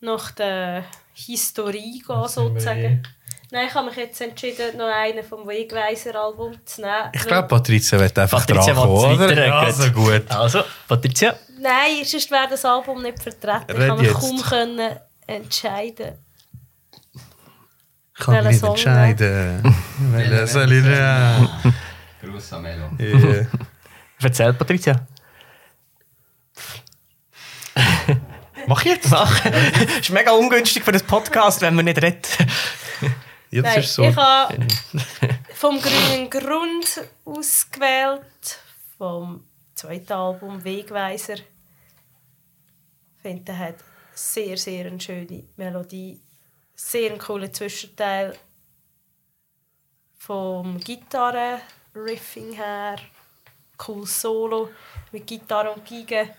nach 0.00 0.30
der 0.32 0.84
Historie 1.14 2.02
gehen, 2.06 2.28
sozusagen. 2.28 3.02
Nein, 3.50 3.66
ich 3.66 3.74
habe 3.74 3.86
mich 3.86 3.96
jetzt 3.96 4.20
entschieden, 4.20 4.76
noch 4.76 4.88
einen 4.94 5.24
vom 5.24 5.48
Wegweiser-Album 5.48 6.58
zu 6.66 6.82
nehmen. 6.82 7.10
Ich 7.12 7.24
glaube, 7.24 7.48
Patricia 7.48 7.98
wird 7.98 8.18
einfach 8.18 8.46
Patricia 8.46 8.74
dran 8.74 8.84
kommen, 8.84 9.14
oder? 9.14 9.30
weiter, 9.30 9.54
Also 9.54 9.90
gut. 9.90 10.30
Also, 10.30 10.64
Patricia. 10.86 11.34
Nein, 11.58 12.04
sonst 12.04 12.30
wäre 12.30 12.48
das 12.50 12.64
Album 12.66 13.02
nicht 13.02 13.22
vertreten. 13.22 13.70
Red 13.70 13.78
ich 13.84 13.88
habe 13.90 14.02
mich 14.02 14.10
jetzt. 14.10 14.20
kaum 14.20 14.42
können 14.42 14.96
entscheiden. 15.26 16.18
Ich 18.18 18.24
kann 18.24 18.44
mich 18.44 18.52
nicht 18.52 18.64
entscheiden. 18.64 19.76
Welchen 19.98 20.46
soll 20.46 20.72
ich 20.72 20.82
nehmen? 20.84 21.48
Gruß 22.20 22.52
an 22.52 22.62
Melo. 22.62 22.90
Ja. 22.98 23.46
Erzähl, 24.20 24.52
Patricia. 24.52 25.06
Mach 28.66 28.84
jetzt! 28.84 29.08
Mach. 29.10 29.44
ist 30.00 30.10
mega 30.10 30.32
ungünstig 30.32 30.84
für 30.84 30.92
das 30.92 31.02
Podcast, 31.02 31.60
wenn 31.62 31.74
man 31.74 31.84
nicht 31.84 32.02
redet. 32.02 32.28
Ja, 33.50 33.62
das 33.62 33.72
Nein, 33.72 33.80
ist 33.82 33.94
so. 33.94 34.02
ich 34.02 34.16
habe 34.16 34.66
vom 35.54 35.80
grünen 35.80 36.28
Grund 36.28 37.00
ausgewählt, 37.24 38.58
vom 38.98 39.44
zweiten 39.74 40.12
Album 40.12 40.62
Wegweiser. 40.62 41.36
Ich 41.36 43.22
finde, 43.22 43.44
der 43.44 43.58
hat 43.58 43.76
sehr, 44.12 44.56
sehr 44.58 44.86
eine 44.86 45.00
schöne 45.00 45.44
Melodie, 45.56 46.20
sehr 46.74 47.10
einen 47.10 47.18
coolen 47.18 47.54
Zwischenteil 47.54 48.36
vom 50.18 50.78
Gitarren-Riffing 50.78 52.52
her, 52.52 52.96
cool 53.86 54.06
Solo 54.06 54.70
mit 55.12 55.26
Gitarre 55.26 55.70
und 55.70 55.86
Geige. 55.86 56.30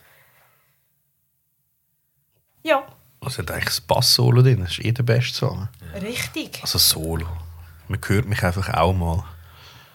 Ja, 2.63 2.83
Also 3.21 3.39
hat 3.39 3.51
eigentlich 3.51 3.65
das 3.65 3.81
Bass-Solo 3.81 4.41
drin. 4.41 4.61
Das 4.61 4.71
ist 4.71 4.83
eh 4.85 4.91
der 4.91 5.03
beste 5.03 5.33
Song. 5.33 5.69
richtig. 6.01 6.59
Also 6.61 6.77
Solo. 6.77 7.27
Man 7.87 7.99
hört 8.05 8.25
mich 8.27 8.43
einfach 8.43 8.73
auch 8.73 8.93
mal. 8.93 9.23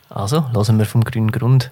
Also, 0.08 0.50
hören 0.52 0.78
wir 0.78 0.86
vom 0.86 1.04
grünen 1.04 1.30
Grund. 1.32 1.70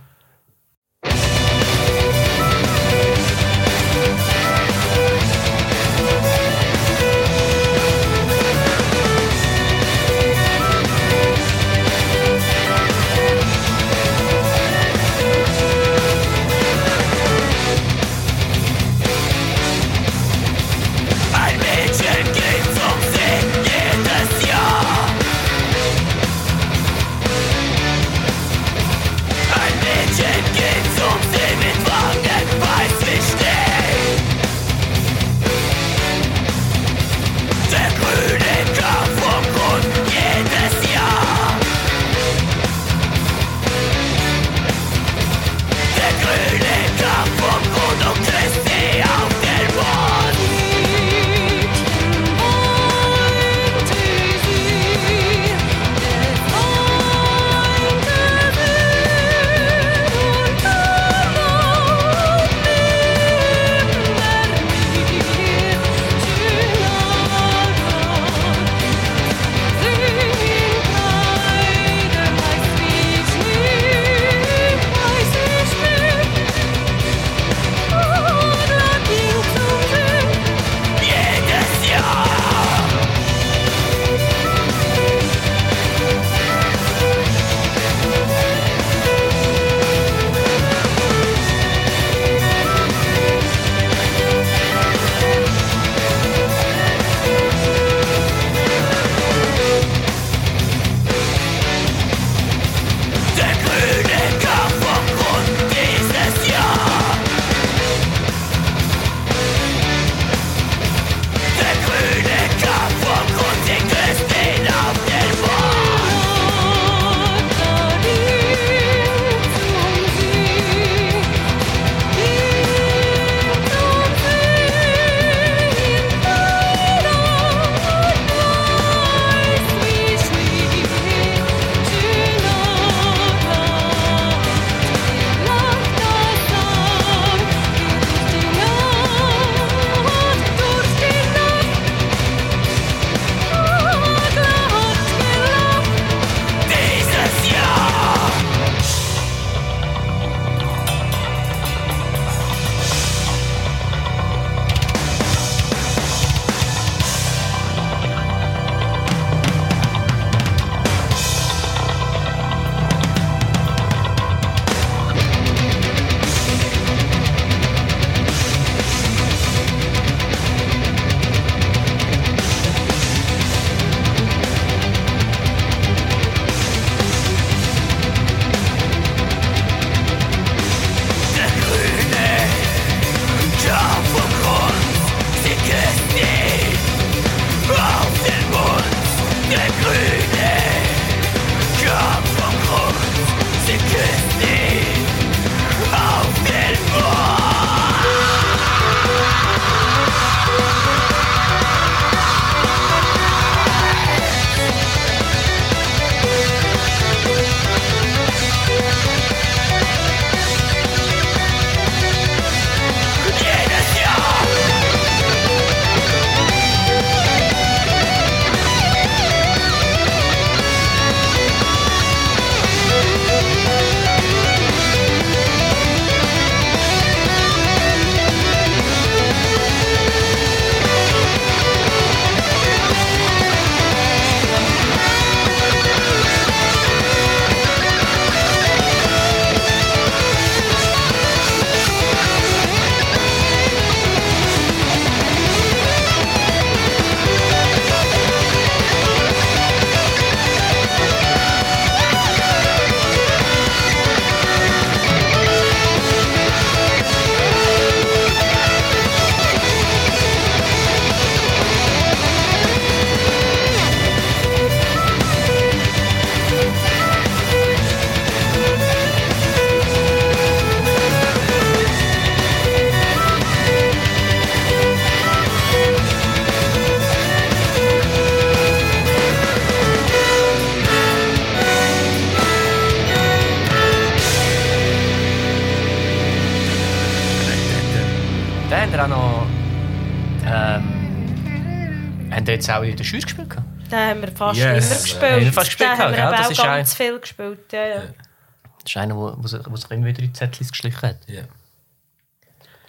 Jetzt 292.66 292.70
auch 292.70 292.82
in 292.82 292.96
der 292.96 293.04
Schweiz 293.04 293.24
gespielt? 293.24 293.50
gehabt? 293.50 293.66
Den 293.92 293.98
haben 293.98 294.20
wir 294.22 294.32
fast 294.32 294.58
Yes. 294.58 294.90
immer 294.90 295.02
gespielt. 295.02 295.40
Wir 295.44 295.52
fast 295.52 295.66
gespielt, 295.68 295.90
Den 295.90 295.98
haben 295.98 296.12
wir 296.12 296.18
ja, 296.18 296.28
aber 296.28 296.36
das 296.36 296.46
auch 296.46 296.50
ist 296.52 296.62
ganz 296.62 296.92
ein- 296.92 296.96
viel 296.96 297.18
gespielt. 297.20 297.72
Ja, 297.72 297.86
ja. 297.86 298.00
Das 298.00 298.90
ist 298.90 298.96
einer, 298.96 299.36
der 299.36 299.48
sich, 299.48 299.60
wo 299.68 299.76
sich 299.76 299.90
immer 299.90 300.06
wieder 300.06 300.20
in 300.20 300.26
die 300.26 300.32
Zettel 300.32 300.66
geschlichen 300.66 301.02
hat. 301.02 301.18
Ja. 301.28 301.42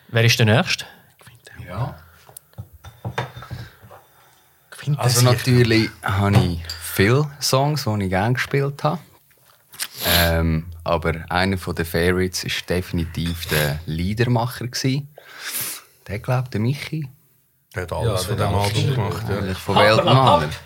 Wer 0.07 0.23
ist 0.25 0.37
der 0.39 0.45
Nächste? 0.45 0.85
ja. 1.67 1.95
Also 4.97 5.21
natürlich 5.21 5.89
habe 6.01 6.35
ich 6.37 6.61
viele 6.77 7.29
Songs, 7.41 7.85
die 7.85 8.03
ich 8.03 8.09
gerne 8.09 8.33
gespielt 8.33 8.83
habe. 8.83 8.99
Ähm, 10.05 10.65
aber 10.83 11.23
einer 11.29 11.55
der 11.55 11.85
Favorites 11.85 12.43
war 12.43 12.51
definitiv 12.67 13.45
der 13.47 13.79
Liedermacher. 13.85 14.65
Der 16.07 16.19
glaubt, 16.19 16.53
der 16.53 16.59
Michi. 16.59 17.07
Der 17.75 17.83
hat 17.83 17.93
alles 17.93 18.21
Ja, 18.21 18.27
von 18.27 18.37
der 18.37 18.47
dem 18.47 18.55
Album 18.55 18.93
gemacht. 18.95 19.23
Ja. 19.29 19.53
Von 19.55 19.75
Weltmaler. 19.75 20.49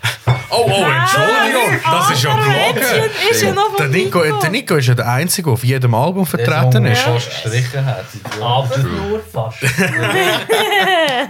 Oh, 0.50 0.64
oh, 0.66 0.84
Entschuldigung, 0.84 1.80
das 1.84 2.10
ist 2.10 2.22
ja 2.22 2.34
gelogen. 2.34 3.10
Ist 3.30 3.42
ja 3.42 3.52
noch 3.52 3.76
Der 3.76 3.86
von 3.86 3.94
Nico, 3.94 4.22
der 4.40 4.50
Nico 4.50 4.76
ist 4.76 4.86
ja 4.88 4.94
der 4.94 5.08
Einzige, 5.08 5.44
der 5.46 5.52
auf 5.52 5.64
jedem 5.64 5.94
Album 5.94 6.24
vertreten 6.26 6.86
ist. 6.86 7.00
fast 7.02 7.28
gestrichen 7.30 7.84
hat. 7.84 8.06
Aber 8.40 8.78
nur 8.78 9.20
fast. 9.20 9.58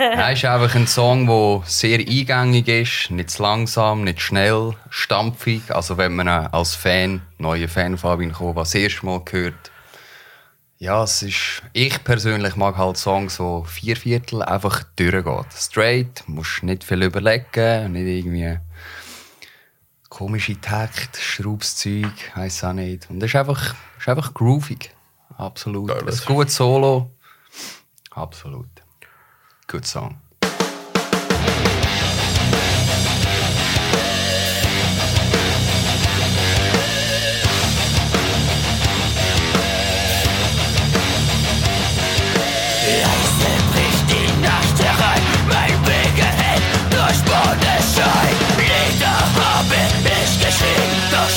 Er 0.01 0.33
ist 0.33 0.45
einfach 0.45 0.75
ein 0.75 0.87
Song, 0.87 1.27
der 1.27 1.62
sehr 1.67 1.99
eingängig 1.99 2.69
ist, 2.69 3.11
nicht 3.11 3.31
zu 3.31 3.43
langsam, 3.43 4.05
nicht 4.05 4.21
schnell, 4.21 4.75
stampfig. 4.91 5.62
Also 5.69 5.97
wenn 5.97 6.14
man 6.14 6.29
als 6.29 6.75
Fan, 6.75 7.23
neuer 7.38 7.69
Fan 7.69 7.99
von 7.99 8.11
Fabian 8.11 8.33
Kova, 8.33 8.61
das 8.61 8.75
erste 8.75 9.05
Mal 9.05 9.21
hört, 9.31 9.55
ja, 10.79 11.03
es 11.03 11.23
ist, 11.23 11.62
ich 11.73 12.03
persönlich 12.05 12.55
mag 12.55 12.77
halt 12.77 12.97
Songs, 12.97 13.41
wo 13.41 13.64
vier 13.64 13.97
Viertel 13.97 14.43
einfach 14.43 14.85
durchgehen. 14.97 15.45
Straight, 15.53 16.23
musst 16.29 16.62
nicht 16.62 16.85
viel 16.85 17.03
überlegen, 17.03 17.93
nicht 17.93 18.07
irgendwie 18.07 18.59
komische 20.09 20.61
Takt, 20.61 21.17
Schraubszeug, 21.17 22.12
weiss 22.37 22.62
auch 22.62 22.73
nicht. 22.73 23.11
Und 23.11 23.23
es 23.23 23.31
ist 23.31 23.37
einfach, 23.37 23.75
es 23.97 24.03
ist 24.03 24.09
einfach 24.09 24.33
groovig. 24.35 24.95
Absolut. 25.37 25.88
Geil, 25.88 26.05
Ein 26.09 26.35
gutes 26.35 26.55
Solo. 26.55 27.11
Absolut. 28.11 28.69
Good 29.67 29.87
song. 29.87 30.21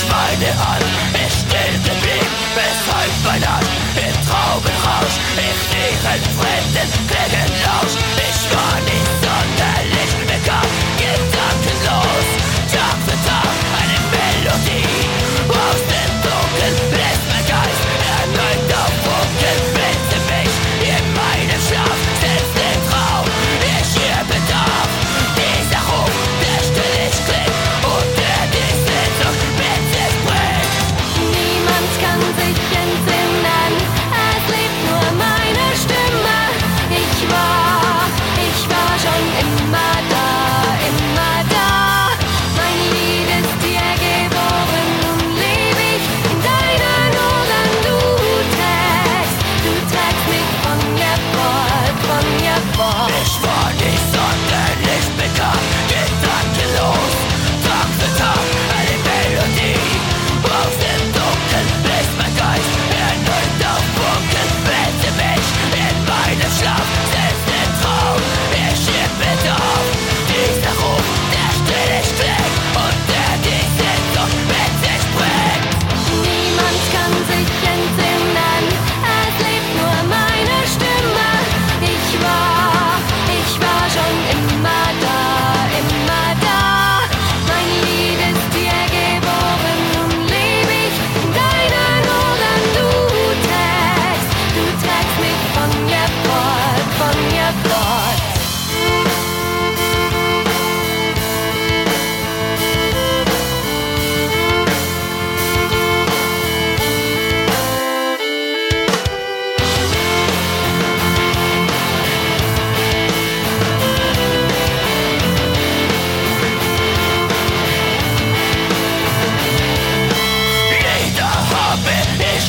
Geschrieben, 0.02 0.10
doch 0.10 0.16
meine 0.16 0.52
Hand 0.58 0.84
ist 1.26 1.40
still 1.42 1.76
geblieben. 1.84 2.36
Weshalb 2.56 3.12
mein 3.26 3.44
Arsch 3.44 3.66
im 3.96 4.14
Traubenrausch, 4.28 5.18
ich 5.38 5.62
ihren 5.78 6.24
fremden 6.38 6.90
Klängen 7.08 7.52
lausch. 7.66 7.96
Ich 8.18 8.42
war 8.56 8.80
nicht 8.82 9.12
sonderlich 9.22 10.12
begabt, 10.28 10.81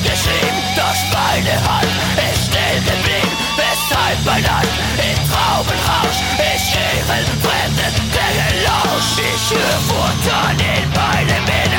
geschrieben, 0.03 0.61
doch 0.77 1.01
meine 1.15 1.55
Hand 1.69 1.93
ist 2.31 2.47
still 2.47 2.79
geblieben. 2.85 3.35
Weshalb 3.57 4.19
mein 4.25 4.43
Land 4.45 4.69
in 4.99 5.17
Traubenrausch, 5.29 6.21
ich 6.39 6.75
ihren 6.75 7.27
fremden 7.41 7.95
Klängen 8.13 8.55
lausch. 8.67 9.17
Ich 9.19 9.51
höre 9.51 9.81
Futtern 9.89 10.59
in 10.59 10.89
meinem 10.91 11.45
Innern, 11.45 11.72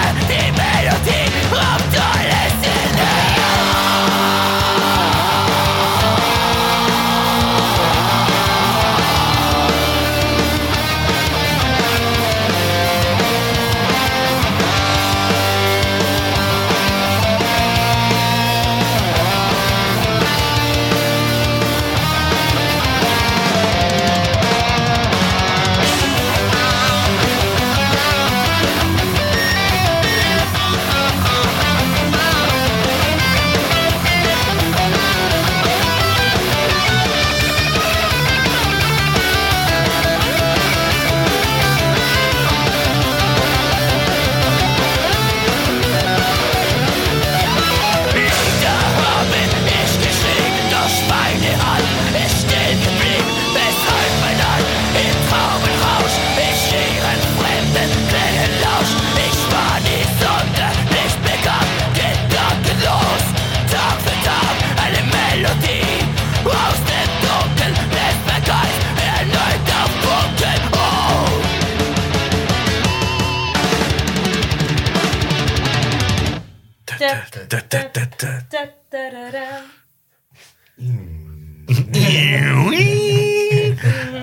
da, 77.53 77.61
da, 77.69 77.83
da, 77.93 78.05
da. 78.17 78.41
Da, 78.49 78.65
da, 78.89 79.09
da, 79.11 79.31
da. 79.31 79.61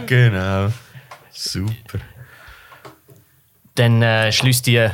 Genau. 0.06 0.72
Super. 1.30 2.00
Dann 3.76 4.02
äh, 4.02 4.32
schließt 4.32 4.66
die 4.66 4.88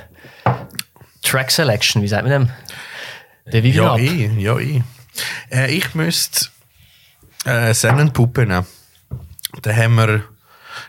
Track 1.22 1.51
Selection, 1.51 2.03
wie 2.03 2.09
sagt 2.09 2.25
man 2.29 2.31
dem? 2.33 2.51
Der 3.53 3.62
Vivian 3.62 3.85
Ja, 3.85 3.92
ab. 3.94 3.99
eh, 4.01 4.27
ja, 4.38 4.59
eh. 4.59 4.83
Äh, 5.51 5.72
ich 5.75 5.94
müsste 5.94 6.49
äh, 7.44 7.72
Sennenpuppe 7.72 8.46
nehmen. 8.46 8.66
Da 9.62 9.75
haben 9.75 9.94
wir, 9.94 10.25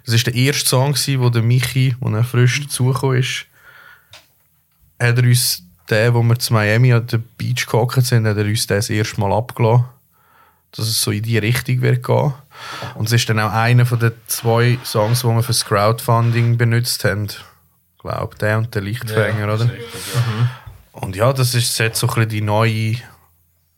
das 0.05 0.13
war 0.15 0.31
der 0.31 0.35
erste 0.35 0.67
Song, 0.67 0.95
wo 0.95 1.29
der 1.29 1.41
Michi, 1.41 1.95
wo 1.99 2.09
er 2.09 2.23
frisch 2.23 2.61
dazugekommen 2.61 3.19
ist, 3.19 3.45
hat 4.99 5.17
er 5.17 5.23
uns 5.23 5.63
den, 5.89 6.13
wo 6.13 6.21
wir 6.23 6.37
zu 6.39 6.53
Miami 6.53 6.93
an 6.93 7.07
der 7.07 7.19
Beach 7.37 7.65
gehockt 7.65 8.05
sind, 8.05 8.27
hat 8.27 8.37
er 8.37 8.45
uns 8.45 8.67
das 8.67 8.89
erste 8.89 9.19
Mal 9.19 9.33
abgelassen. 9.33 9.85
Dass 10.71 10.87
es 10.87 11.01
so 11.01 11.11
in 11.11 11.23
die 11.23 11.37
Richtung 11.37 11.81
wird 11.81 12.05
gehen. 12.05 12.33
Und 12.95 13.05
es 13.05 13.13
ist 13.13 13.29
dann 13.29 13.39
auch 13.39 13.53
einer 13.53 13.85
von 13.85 13.99
den 13.99 14.11
zwei 14.27 14.77
Songs, 14.83 15.21
die 15.21 15.27
wir 15.27 15.41
für 15.41 15.47
das 15.47 15.65
Crowdfunding 15.65 16.57
benutzt 16.57 17.03
haben. 17.05 17.25
Ich 17.25 18.01
glaube, 18.01 18.35
der 18.37 18.57
und 18.57 18.75
der 18.75 18.81
Lichtfänger, 18.81 19.53
oder? 19.53 19.69
Und 20.91 21.15
ja, 21.15 21.31
das 21.31 21.55
ist 21.55 21.77
jetzt 21.77 21.99
so 21.99 22.07
ein 22.07 22.13
bisschen 22.13 22.29
die 22.29 22.41
neue, 22.41 22.95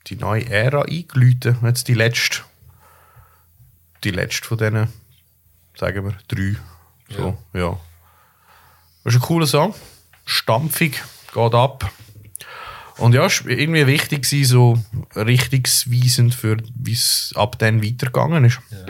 die 0.08 0.16
neue 0.16 0.50
Ära 0.50 0.82
eingeläutet. 0.82 1.58
Jetzt 1.62 1.88
die 1.88 1.94
letzte, 1.94 2.40
die 4.04 4.12
letzte 4.12 4.48
von 4.48 4.58
denen, 4.58 4.88
sagen 5.76 6.06
wir, 6.06 6.16
drei. 6.28 6.56
So, 7.16 7.38
ja. 7.54 7.78
Das 9.04 9.14
ist 9.14 9.22
ein 9.22 9.26
cooler 9.26 9.48
Song. 9.48 9.74
Stampfig, 10.26 11.04
geht 11.34 11.54
ab. 11.54 11.92
Und 12.98 13.14
ja, 13.14 13.26
es 13.26 13.46
war 13.46 13.52
irgendwie 13.52 13.88
wichtig, 13.88 14.26
so 14.26 14.78
richtungsweisend 15.16 16.36
für, 16.36 16.58
wie 16.76 16.92
es 16.92 17.32
ab 17.36 17.58
dann 17.58 17.82
weitergegangen 17.84 18.44
ist. 18.44 18.60
Es 18.88 18.89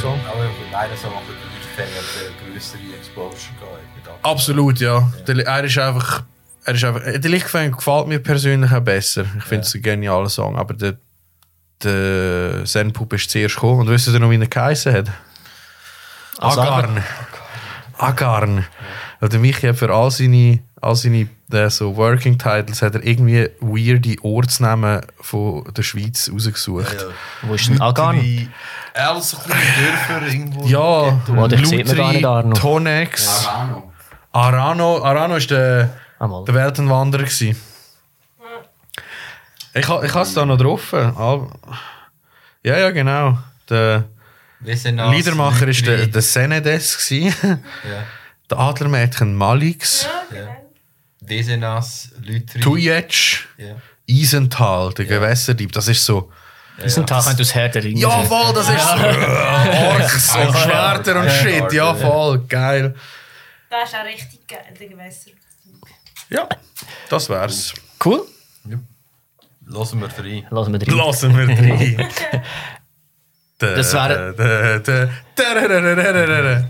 Song. 0.00 0.18
Aber 0.26 0.44
meiner 0.72 0.96
Song 0.96 1.12
auch 1.12 1.22
der 1.26 1.36
Lichtfänger 1.54 2.00
der 2.16 2.52
größere 2.52 2.80
Exposure 2.98 3.78
gehabt. 4.02 4.24
Absolut, 4.24 4.80
ja. 4.80 5.12
Der, 5.26 5.46
er 5.46 5.64
ist 5.64 5.78
einfach. 5.78 6.22
Er 6.64 6.74
ist 6.74 6.84
einfach 6.84 7.02
der 7.04 7.30
Lichtfänger 7.30 7.76
gefällt 7.76 8.06
mir 8.06 8.18
persönlich 8.18 8.72
auch 8.72 8.80
besser. 8.80 9.24
Ich 9.38 9.44
finde 9.44 9.66
es 9.66 9.74
ein 9.74 9.82
genialer 9.82 10.28
Song. 10.28 10.56
Aber 10.56 10.74
der, 10.74 10.96
der 11.82 12.64
Zen-Puppe 12.64 13.16
ist 13.16 13.30
zuerst 13.30 13.56
gekommen. 13.56 13.80
Und 13.80 13.88
wisst 13.88 14.08
ihr 14.08 14.18
noch, 14.18 14.30
wie 14.30 14.40
er 14.40 14.46
geheißen 14.46 14.92
hat? 14.92 15.10
Agarn. 16.38 17.04
Agarn. 17.98 18.66
Ja. 19.20 19.28
Der 19.28 19.38
Michi 19.38 19.66
hat 19.66 19.76
für 19.76 19.92
all 19.92 20.10
seine, 20.10 20.60
all 20.80 20.96
seine 20.96 21.28
äh, 21.54 21.70
so 21.70 21.96
Working 21.96 22.38
Titles 22.38 22.82
hat 22.82 22.94
er 22.94 23.04
irgendwie 23.04 23.48
weirde 23.60 24.16
Ortsnamen 24.22 25.00
von 25.20 25.64
der 25.74 25.82
Schweiz 25.82 26.30
rausgesucht. 26.32 27.06
Wo 27.42 27.54
ist 27.54 27.68
denn 27.68 27.80
Agan? 27.80 28.20
Wie 28.20 28.48
alles 28.94 29.30
so 29.30 29.38
kleine 29.38 29.62
Dörfer 29.62 30.26
irgendwo. 30.32 30.66
Ja, 30.66 31.46
den 31.48 31.64
sieht 31.64 31.86
man 31.86 31.96
gar 31.96 32.12
nicht, 32.12 32.24
Arno. 32.24 32.52
Tonex, 32.54 33.46
Arano. 33.46 33.92
Arano. 34.32 35.04
Arano 35.04 35.36
ist 35.36 35.50
der, 35.50 35.90
Ah, 36.18 36.28
der 36.46 36.54
Weltenwanderer. 36.54 37.22
Gewesen. 37.22 37.56
Ich, 39.72 39.82
ich 39.82 39.88
habe 39.88 40.04
es 40.22 40.34
da 40.34 40.44
noch 40.44 40.58
drauf. 40.58 40.92
Ja, 40.92 41.46
ja, 42.62 42.90
genau. 42.90 43.38
Der 43.68 44.04
Liedermacher 44.60 45.68
ist 45.68 45.86
der, 45.86 46.06
der 46.08 46.22
Senedes. 46.22 47.08
Ja. 47.10 47.22
Der 48.50 48.58
Adlermädchen 48.58 49.34
Malix. 49.34 50.06
Ja. 50.34 50.56
Wesenas, 51.20 52.10
Lütri. 52.22 52.60
Tujetsch. 52.60 53.46
Ja. 53.58 53.76
Isental, 54.06 54.92
der 54.94 55.04
Gewässerdieb. 55.04 55.72
Das 55.72 55.88
ist 55.88 56.04
so. 56.04 56.32
Diesen 56.82 57.06
Tag 57.06 57.26
haben 57.26 57.36
das 57.36 57.54
Herr 57.54 57.68
der 57.68 57.84
Ringe. 57.84 58.00
Ja, 58.00 58.22
voll, 58.22 58.54
das 58.54 58.68
ist 58.68 58.80
so. 58.80 58.92
Orks 58.92 60.36
und 60.36 60.56
Schwerter 60.56 61.20
und 61.20 61.30
Shit. 61.30 61.72
Ja, 61.72 61.94
voll, 61.94 62.38
geil. 62.48 62.94
Das 63.68 63.88
ist 63.88 63.94
auch 63.94 64.04
richtig 64.04 64.46
geil, 64.48 64.74
der 64.78 64.88
Gewässer. 64.88 65.30
Ja, 66.30 66.48
das 67.08 67.28
wär's. 67.28 67.74
Cool. 68.04 68.26
Lassen 69.66 70.00
wir 70.00 70.08
rein. 70.08 70.46
Lassen 70.50 70.72
wir 70.72 70.78
drin. 70.80 70.96
Lassen 70.96 71.36
wir 71.36 71.48
rein. 71.48 72.08
Das 73.60 73.92
wäre-. 73.92 74.34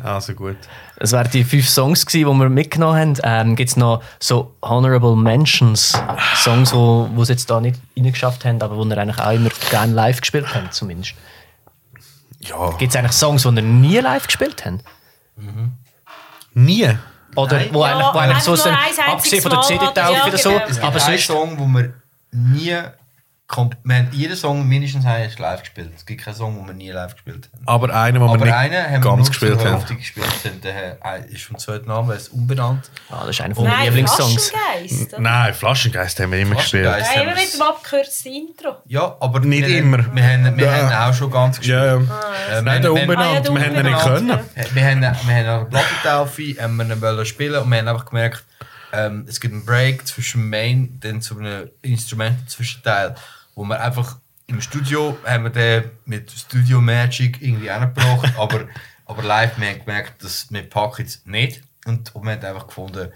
Also 0.02 0.34
gut. 0.34 0.56
Das 0.98 1.12
wären 1.12 1.30
die 1.30 1.44
fünf 1.44 1.66
Songs, 1.68 2.04
gewesen, 2.04 2.30
die 2.30 2.38
wir 2.38 2.48
mitgenommen 2.50 2.98
haben. 2.98 3.14
Ähm, 3.22 3.56
Gibt 3.56 3.70
es 3.70 3.76
noch 3.76 4.02
so 4.18 4.54
Honorable 4.60 5.16
Mentions? 5.16 5.98
Songs, 6.36 6.74
wo, 6.74 7.08
wo 7.14 7.24
sie 7.24 7.32
jetzt 7.32 7.48
da 7.48 7.60
nicht 7.60 7.80
reingeschafft 7.96 8.44
haben, 8.44 8.60
aber 8.60 8.76
wo 8.76 8.84
wir 8.84 8.98
eigentlich 8.98 9.18
auch 9.18 9.32
immer 9.32 9.48
gerne 9.70 9.94
live 9.94 10.20
gespielt 10.20 10.54
haben, 10.54 10.70
zumindest. 10.70 11.14
Ja. 12.40 12.72
Gibt 12.78 12.90
es 12.90 12.96
eigentlich 12.96 13.12
Songs, 13.12 13.42
die 13.42 13.54
wir 13.54 13.62
nie 13.62 13.98
live 13.98 14.26
gespielt 14.26 14.64
haben? 14.66 14.80
Nie. 16.52 16.90
Oder 17.36 17.56
Nein. 17.56 17.68
wo 17.72 17.84
Ja, 17.84 17.92
eigentlich, 17.92 18.14
wo 18.14 18.18
eigentlich 18.18 18.42
so 18.42 18.56
sind, 18.56 18.72
ein 18.72 19.12
abgesehen 19.12 19.42
von 19.42 19.50
der 19.52 19.60
Mal, 19.60 19.66
CD-Taufe 19.66 20.12
ja, 20.12 20.26
oder 20.26 20.38
so, 20.38 20.50
genau. 20.50 20.64
Es 20.64 20.74
gibt 20.74 20.84
aber 20.84 21.00
sonst... 21.00 21.26
Song, 21.26 21.58
wo 21.58 21.66
wir 21.66 21.94
nie. 22.32 22.76
Wir 23.82 23.96
haben 23.96 24.08
jeden 24.12 24.36
Song 24.36 24.66
mindestens 24.68 25.04
einen 25.04 25.28
live 25.36 25.60
gespielt. 25.60 25.90
Es 25.96 26.06
gibt 26.06 26.22
keinen 26.24 26.34
Song, 26.36 26.56
den 26.56 26.66
wir 26.68 26.72
nie 26.72 26.90
live 26.90 27.14
gespielt 27.14 27.48
haben. 27.52 27.62
Aber 27.66 27.92
einen, 27.92 28.20
den 28.20 28.28
wir 28.28 28.36
nicht 28.36 28.54
einen 28.54 28.84
haben 28.84 28.92
wir 28.92 29.00
ganz 29.00 29.28
gespielt 29.28 29.64
haben. 29.64 29.96
Gespielt. 29.96 30.26
haben. 30.44 30.60
Der 30.62 30.98
äh, 31.04 31.32
ist 31.32 31.42
vom 31.42 31.58
zweiten 31.58 31.88
Namen, 31.88 32.10
er 32.10 32.16
ist 32.16 32.28
unbenannt. 32.28 32.88
Ah, 33.10 33.22
das 33.26 33.30
ist 33.30 33.40
einer 33.40 33.54
von 33.56 33.64
meinen 33.64 33.76
Nein, 33.76 33.86
Lieblingssongs. 33.86 34.50
Flaschengeist. 34.52 35.18
Nein, 35.18 35.54
Flaschengeist 35.54 36.20
haben 36.20 36.30
wir 36.32 36.38
immer 36.38 36.54
gespielt. 36.54 36.84
Ja, 36.84 36.96
immer 36.96 37.26
wir 37.34 37.42
mit 37.42 37.54
dem 37.54 37.62
abgekürzten 37.62 38.32
Intro. 38.32 38.76
Ja, 38.86 39.16
aber 39.20 39.40
Nicht 39.40 39.66
wir, 39.66 39.78
immer. 39.78 39.98
Wir, 40.14 40.22
haben, 40.28 40.56
wir 40.56 40.66
Ja. 40.66 40.88
haben 40.88 41.10
auch 41.10 41.14
schon 41.16 41.30
ganz 41.32 41.58
gespielt. 41.58 41.76
Ja, 41.76 41.86
ja. 41.96 42.58
Äh, 42.58 42.62
Nein, 42.62 42.82
der 42.82 42.90
wir- 42.90 42.94
wir- 42.94 43.00
unbenannt. 43.02 43.48
Ah, 43.50 43.54
wir 43.54 43.66
haben 43.66 43.74
ihn 43.76 43.82
nicht 43.92 43.98
können. 43.98 44.28
Wir 44.74 44.84
haben, 44.86 45.00
wir 45.02 45.10
haben 45.10 45.28
eine 45.28 45.64
Plattentaufe, 45.64 46.42
haben 46.60 46.76
wir 46.76 46.84
ihn 46.84 47.00
wollen 47.02 47.26
spielen 47.26 47.60
und 47.62 47.68
wir 47.70 47.78
haben 47.78 47.88
einfach 47.88 48.06
gemerkt, 48.06 48.44
ähm, 48.92 49.24
es 49.28 49.40
gibt 49.40 49.54
einen 49.54 49.64
Break 49.64 50.06
zwischen 50.06 50.40
dem 50.40 50.50
Main 50.50 50.98
dann 51.00 51.20
zu 51.20 51.38
einem 51.38 51.68
Instrumental-Zwischenteil, 51.82 53.14
wo 53.60 53.64
wir 53.66 53.78
einfach 53.78 54.16
im 54.46 54.58
Studio 54.62 55.18
haben 55.26 55.44
wir 55.44 55.50
den 55.50 55.90
mit 56.06 56.30
Studio 56.30 56.80
Magic 56.80 57.42
irgendwie 57.42 57.68
angebracht, 57.70 58.32
aber, 58.38 58.60
aber 59.04 59.22
live 59.22 59.58
wir 59.58 59.68
haben 59.68 59.80
gemerkt, 59.84 60.24
dass 60.24 60.46
wir 60.50 60.62
packen 60.62 61.04
es 61.04 61.26
nicht 61.26 61.60
und, 61.84 62.14
und 62.14 62.24
wir 62.24 62.32
haben 62.32 62.42
einfach 62.44 62.66
gefunden, 62.66 63.12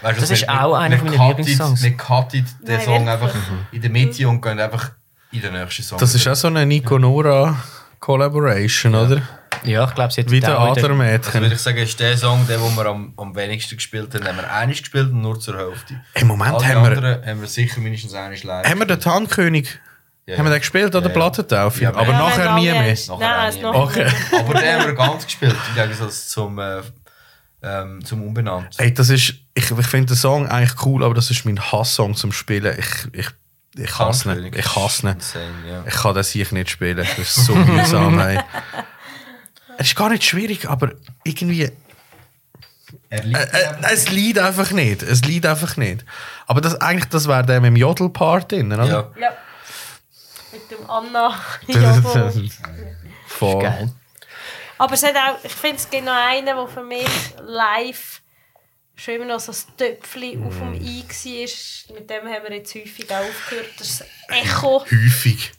weißt, 0.00 0.18
Das 0.22 0.30
wir- 0.30 0.36
ist 0.36 0.42
wir- 0.48 0.64
auch 0.64 0.74
einer 0.74 0.96
wir 1.04 1.10
meiner 1.10 1.28
Lieblingssongs. 1.28 1.82
Wir 1.82 1.94
cutten 1.94 2.46
den 2.62 2.76
Nein, 2.76 2.84
Song 2.86 3.06
einfach 3.08 3.34
in 3.70 3.82
der 3.82 3.90
Mitte 3.90 4.26
und 4.26 4.40
gehen 4.40 4.58
einfach 4.58 4.92
in 5.30 5.42
den 5.42 5.52
nächsten 5.52 5.82
Song. 5.82 5.98
Das 5.98 6.14
ist 6.14 6.26
auch 6.26 6.34
so 6.34 6.46
eine 6.48 6.64
Nico 6.64 6.98
Nora 6.98 7.62
Collaboration, 8.00 8.94
oder? 8.94 9.20
Ja, 9.64 9.84
ich 9.88 9.94
glaube, 9.94 10.12
sie 10.12 10.20
hat 10.22 10.30
Wie 10.30 10.40
der 10.40 10.58
auch 10.58 10.62
wieder- 10.76 10.88
Also 10.88 10.88
würde 10.88 10.94
Adlermädchen. 10.96 11.52
ich 11.52 11.58
sagen, 11.60 11.78
ist 11.78 12.00
der 12.00 12.16
Song, 12.16 12.46
der, 12.46 12.58
den 12.58 12.76
wir 12.76 12.86
am, 12.86 13.12
am 13.16 13.34
wenigsten 13.34 13.76
gespielt 13.76 14.14
haben, 14.14 14.26
haben 14.26 14.36
wir 14.36 14.52
einig 14.52 14.80
gespielt 14.82 15.10
und 15.10 15.20
nur 15.22 15.38
zur 15.40 15.56
Hälfte. 15.58 16.00
Im 16.14 16.26
Moment 16.28 16.54
Alle 16.54 16.66
haben 16.66 16.82
wir, 16.82 16.90
anderen 16.96 17.26
haben 17.26 17.40
wir 17.40 17.48
sicher 17.48 17.80
mindestens 17.80 18.14
einig 18.14 18.42
live. 18.44 18.66
haben 18.68 18.78
wir 18.78 18.86
den 18.86 19.00
Tannkönig 19.00 19.78
Ja, 20.26 20.38
haben 20.38 20.44
wir 20.46 20.50
den 20.50 20.60
gespielt 20.60 20.94
an 20.94 21.02
der. 21.02 21.10
Plattentaufe. 21.10 21.82
Ja, 21.82 21.94
aber 21.94 22.12
nachher 22.12 22.54
nie 22.56 22.70
mehr. 22.70 22.82
Nachher 23.08 23.18
Nein, 23.18 23.54
nie 23.54 23.60
noch 23.62 23.74
Okay. 23.74 24.06
Aber 24.38 24.54
den 24.54 24.72
haben 24.80 24.86
wir 24.86 24.94
ganz 24.94 25.24
gespielt, 25.24 25.56
im 25.70 25.74
Gegensatz 25.74 26.28
zum, 26.28 26.58
äh, 26.58 26.80
ähm, 27.62 28.04
zum 28.04 28.22
Unbenannt. 28.26 28.74
Ey, 28.78 28.94
das 28.94 29.10
ist, 29.10 29.34
ich, 29.54 29.70
ich 29.70 29.86
finde 29.86 30.06
den 30.06 30.16
Song 30.16 30.48
eigentlich 30.48 30.84
cool, 30.86 31.04
aber 31.04 31.14
das 31.14 31.30
ist 31.30 31.44
mein 31.44 31.60
Hasssong 31.60 32.14
zum 32.14 32.32
Spielen. 32.32 32.74
Ich, 32.78 32.86
ich, 33.12 33.28
ich 33.76 33.98
hasse 33.98 34.32
ihn. 34.32 34.50
Ich 34.54 34.76
hasse 34.76 35.06
ihn. 35.06 35.12
insane, 35.14 35.44
ja. 35.68 35.84
Ich 35.86 35.94
kann 35.94 36.14
das 36.14 36.30
sicher 36.32 36.54
nicht 36.54 36.70
spielen. 36.70 36.96
Das 36.96 37.18
ist 37.18 37.34
so 37.34 37.54
mühsam. 37.54 38.18
Ey. 38.18 38.38
Es 39.80 39.86
ist 39.86 39.96
gar 39.96 40.10
nicht 40.10 40.22
schwierig, 40.24 40.68
aber 40.68 40.92
irgendwie. 41.24 41.70
Er 43.08 43.22
liegt 43.24 43.38
Äh, 43.38 43.62
äh, 43.62 43.74
es 43.94 44.10
liegt 44.10 44.38
einfach 44.38 44.72
nicht. 44.72 45.02
Es 45.02 45.24
liegt 45.24 45.46
einfach 45.46 45.78
nicht. 45.78 46.04
Aber 46.46 46.60
das, 46.60 46.78
eigentlich, 46.82 47.08
das 47.08 47.26
wäre 47.26 47.46
der 47.46 47.62
mit 47.62 47.68
dem 47.68 47.76
Jodel-Part 47.76 48.52
drin, 48.52 48.70
oder? 48.70 48.84
ja. 48.84 49.10
Ja. 49.18 49.32
Mit 50.52 50.70
dem 50.70 50.90
Anna. 50.90 51.34
Voll. 53.26 53.62
Geil. 53.62 53.90
Aber 54.76 54.92
es 54.92 55.02
hat 55.02 55.16
auch, 55.16 55.42
ich 55.42 55.52
finde, 55.52 55.76
es 55.76 55.88
gibt 55.88 56.04
noch 56.04 56.12
einen, 56.12 56.44
der 56.44 56.68
für 56.68 56.82
mich 56.82 57.08
live 57.40 58.20
schon 58.96 59.14
immer 59.14 59.24
noch 59.24 59.40
so 59.40 59.52
ein 59.52 59.76
Töpfchen 59.78 60.44
auf 60.46 60.58
dem 60.58 60.74
I 60.74 61.04
war. 61.08 61.94
Mit 61.96 62.10
dem 62.10 62.24
haben 62.28 62.42
wir 62.46 62.54
jetzt 62.54 62.74
häufig 62.74 63.10
auch 63.10 63.20
aufgehört. 63.20 63.70
Das 63.78 63.88
ist 63.88 64.00
das 64.00 64.08
Echo. 64.28 64.84
Häufig. 64.84 65.52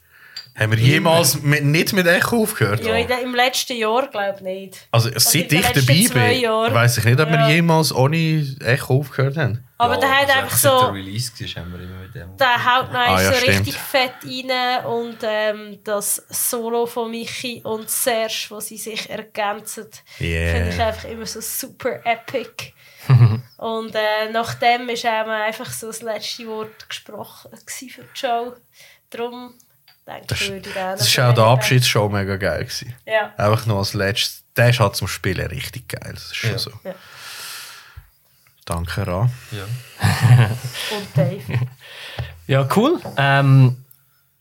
Haben 0.53 0.71
wir 0.73 0.79
jemals 0.79 1.41
mit, 1.41 1.63
nicht 1.63 1.93
mit 1.93 2.05
Echo 2.07 2.43
aufgehört? 2.43 2.83
Ja, 2.85 2.93
in 2.95 3.07
der, 3.07 3.21
im 3.21 3.33
letzten 3.33 3.77
Jahr 3.77 4.07
glaube 4.07 4.35
ich 4.37 4.41
nicht. 4.41 4.87
Also 4.91 5.09
seit 5.15 5.49
den 5.49 5.61
ich 5.61 5.67
dabei 5.67 6.39
bin, 6.41 6.73
weiß 6.75 6.97
ich 6.97 7.05
nicht, 7.05 7.19
ob 7.19 7.29
wir 7.29 7.39
Ja. 7.39 7.49
jemals 7.49 7.93
ohne 7.95 8.45
Echo 8.59 8.97
aufgehört 8.99 9.37
haben. 9.37 9.63
Aber 9.77 9.97
der 9.97 10.09
hat 10.09 10.27
also 10.29 10.39
einfach 10.39 10.57
seit 10.57 10.71
der 10.73 10.79
so... 10.79 10.85
Release 10.87 11.31
war, 11.39 11.63
haben 11.63 11.71
wir 11.73 11.79
immer 11.79 12.01
mit 12.01 12.13
dem. 12.15 12.37
Der 12.37 12.65
haut 12.65 12.91
noch 12.91 12.99
Ah, 12.99 13.21
ja, 13.21 13.31
so 13.31 13.37
stimmt. 13.37 13.59
richtig 13.59 13.77
fett 13.77 14.13
rein 14.25 14.85
und 14.85 15.17
ähm, 15.23 15.79
das 15.83 16.15
Solo 16.29 16.85
von 16.85 17.09
Michi 17.09 17.61
und 17.63 17.89
Serge, 17.89 18.47
wo 18.49 18.59
sie 18.59 18.77
sich 18.77 19.09
ergänzen, 19.09 19.87
Yeah. 20.19 20.53
finde 20.53 20.69
ich 20.69 20.81
einfach 20.81 21.05
immer 21.05 21.25
so 21.25 21.39
super 21.41 22.05
epic. 22.05 22.73
und 23.57 23.95
äh, 23.95 24.29
nachdem 24.31 24.89
ist 24.89 25.05
auch 25.05 25.27
einfach 25.27 25.71
so 25.71 25.87
das 25.87 26.01
letzte 26.01 26.45
Wort 26.47 26.87
gesprochen 26.89 27.49
für 27.65 28.01
die 28.03 28.07
Show. 28.13 28.53
Darum 29.09 29.55
denke 30.07 30.27
Das, 30.27 30.41
würde 30.41 30.67
ich 30.69 30.73
das 30.73 31.17
war 31.17 31.29
auch 31.29 31.33
der 31.35 31.43
Abschiedsshow 31.45 32.09
mega 32.09 32.35
geil. 32.37 32.63
Gewesen. 32.65 32.93
Ja. 33.05 33.33
Einfach 33.37 33.65
noch 33.65 33.77
als 33.79 33.93
letztes. 33.93 34.43
Der 34.57 34.69
ist 34.69 34.79
halt 34.79 34.95
zum 34.95 35.07
Spielen 35.07 35.47
richtig 35.47 35.87
geil. 35.87 36.11
Das 36.13 36.23
ist 36.25 36.35
schon 36.35 36.51
Ja. 36.51 36.57
so. 36.57 36.71
Ja. 36.83 36.93
Danke, 38.65 39.07
Ra. 39.07 39.29
Ja. 39.51 39.63
Und 40.97 41.07
Dave. 41.15 41.59
Ja, 42.47 42.67
cool. 42.75 42.99
Ähm, 43.17 43.83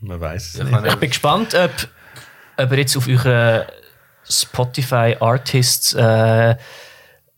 Man 0.01 0.21
weiß 0.21 0.55
es 0.55 0.55
Ja, 0.55 0.65
nicht. 0.81 0.87
ich 0.93 0.97
bin 0.97 1.09
gespannt, 1.11 1.55
ob, 1.55 1.71
ob 2.57 2.73
ihr 2.73 2.79
jetzt 2.79 2.97
auf 2.97 3.07
euren 3.09 3.65
Spotify 4.29 5.17
Artists 5.21 5.95
äh, 5.95 6.57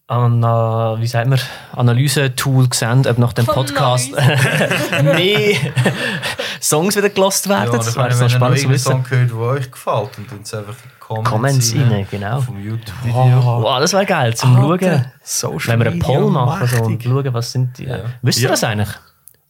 Ana, 0.09 0.97
wie 0.99 1.07
sagt 1.07 1.29
man, 1.29 1.41
Analyse-Tool 1.73 2.69
gesehen, 2.69 3.07
ob 3.07 3.17
nach 3.19 3.33
dem 3.33 3.47
Podcast 3.47 4.11
mehr 5.03 5.57
Songs 6.63 6.97
wieder 6.97 7.11
gelost 7.11 7.47
Ja, 7.47 7.51
werden. 7.61 7.71
und 7.71 7.79
das 7.79 7.97
wäre 7.97 8.13
so 8.13 8.21
wenn 8.21 8.29
ihr 8.29 8.29
noch 8.29 8.31
spannend 8.31 8.59
zu 8.59 8.65
irgendeinen 8.67 8.73
wissen. 8.75 8.93
Song 8.93 9.03
gehört, 9.05 9.31
der 9.31 9.37
euch 9.39 9.71
gefällt, 9.71 10.19
und 10.19 10.31
dann 10.31 10.39
einfach 10.39 10.75
in 10.85 10.91
die 10.91 10.99
Comments, 11.01 11.31
Comments 11.31 11.75
rein, 11.75 12.07
genau. 12.11 12.41
Vom 12.41 12.59
YouTube-Video. 12.65 13.43
Wow, 13.63 13.81
das 13.81 13.93
wäre 13.93 14.07
geil, 14.07 14.35
zum 14.37 14.55
Schauen. 14.57 15.05
Social 15.23 15.73
Wenn 15.73 15.81
wir 15.85 15.91
einen 15.93 15.99
Poll 16.01 16.31
machen 16.31 16.69
so, 16.69 16.85
und 16.85 17.03
schauen, 17.03 17.35
was 17.35 17.53
sind 17.53 17.77
die. 17.79 17.85
Ja. 17.87 18.01
Wisst 18.23 18.39
ihr 18.39 18.45
Ja. 18.45 18.51
das 18.51 18.65
eigentlich? 18.65 18.89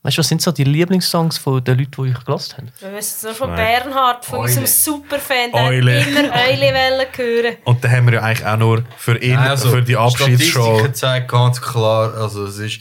Weißt 0.05 0.17
du, 0.17 0.19
was 0.19 0.27
sind 0.29 0.43
so 0.43 0.51
die 0.51 0.65
Lieblingssongs 0.65 1.39
von 1.39 1.63
den 1.63 1.79
Leuten, 1.79 1.93
die 1.93 2.01
euch 2.11 2.25
gelost 2.25 2.57
haben? 2.57 2.73
Wir 2.81 2.93
wissen 2.95 3.17
es 3.19 3.23
noch 3.23 3.35
von. 3.47 3.55
Bernhard, 3.55 4.25
von 4.25 4.41
Eule. 4.41 4.49
unserem 4.49 4.67
Superfan, 4.67 5.53
der 5.55 5.63
Eule. 5.65 6.01
immer 6.01 6.21
Eule 6.49 7.07
hören. 7.15 7.57
Und 7.65 7.85
dann 7.85 7.91
haben 7.93 8.07
wir 8.07 8.15
ja 8.15 8.23
eigentlich 8.23 8.45
auch 8.47 8.57
nur 8.57 8.83
für 8.97 9.17
ihn, 9.19 9.35
Nein, 9.37 9.51
also, 9.51 9.69
für 9.71 9.83
die 9.83 9.97
Abschiedsshow 9.97 10.63
Statistiken 10.65 10.95
zeigen 10.95 11.27
ganz 11.29 11.61
klar, 11.63 12.15
also 12.15 12.47
es 12.47 12.59
ist 12.59 12.81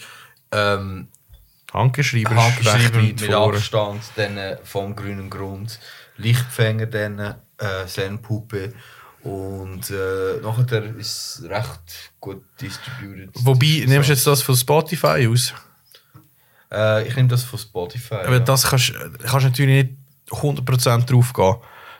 ähm, 0.51 1.09
handgeschrieben, 1.73 2.35
handgeschrieben 2.35 3.05
mit 3.05 3.21
vorne. 3.21 3.57
Abstand, 3.57 4.01
dann 4.15 4.37
äh, 4.37 4.57
vom 4.63 4.95
grünen 4.95 5.29
Grund, 5.29 5.79
Lichtfänger, 6.17 6.87
dann 6.87 7.19
äh, 7.19 7.85
Zen-Puppe 7.87 8.73
Und 9.23 9.89
äh, 9.89 10.41
nachher 10.41 10.83
ist 10.97 11.39
es 11.39 11.49
recht 11.49 12.13
gut 12.19 12.43
distributed. 12.59 13.29
Wobei, 13.35 13.83
nimmst 13.87 14.09
du 14.09 14.13
jetzt 14.13 14.27
das 14.27 14.41
von 14.41 14.55
Spotify 14.55 15.27
aus? 15.31 15.53
Äh, 16.71 17.07
ich 17.07 17.15
nehme 17.15 17.27
das 17.27 17.43
von 17.43 17.59
Spotify. 17.59 18.15
Aber 18.15 18.33
ja. 18.33 18.39
das 18.39 18.63
kannst 18.69 18.93
kannst 19.23 19.45
natürlich 19.45 19.85
nicht 19.85 19.97
100% 20.29 21.05
drauf 21.05 21.33
gehen. 21.33 21.55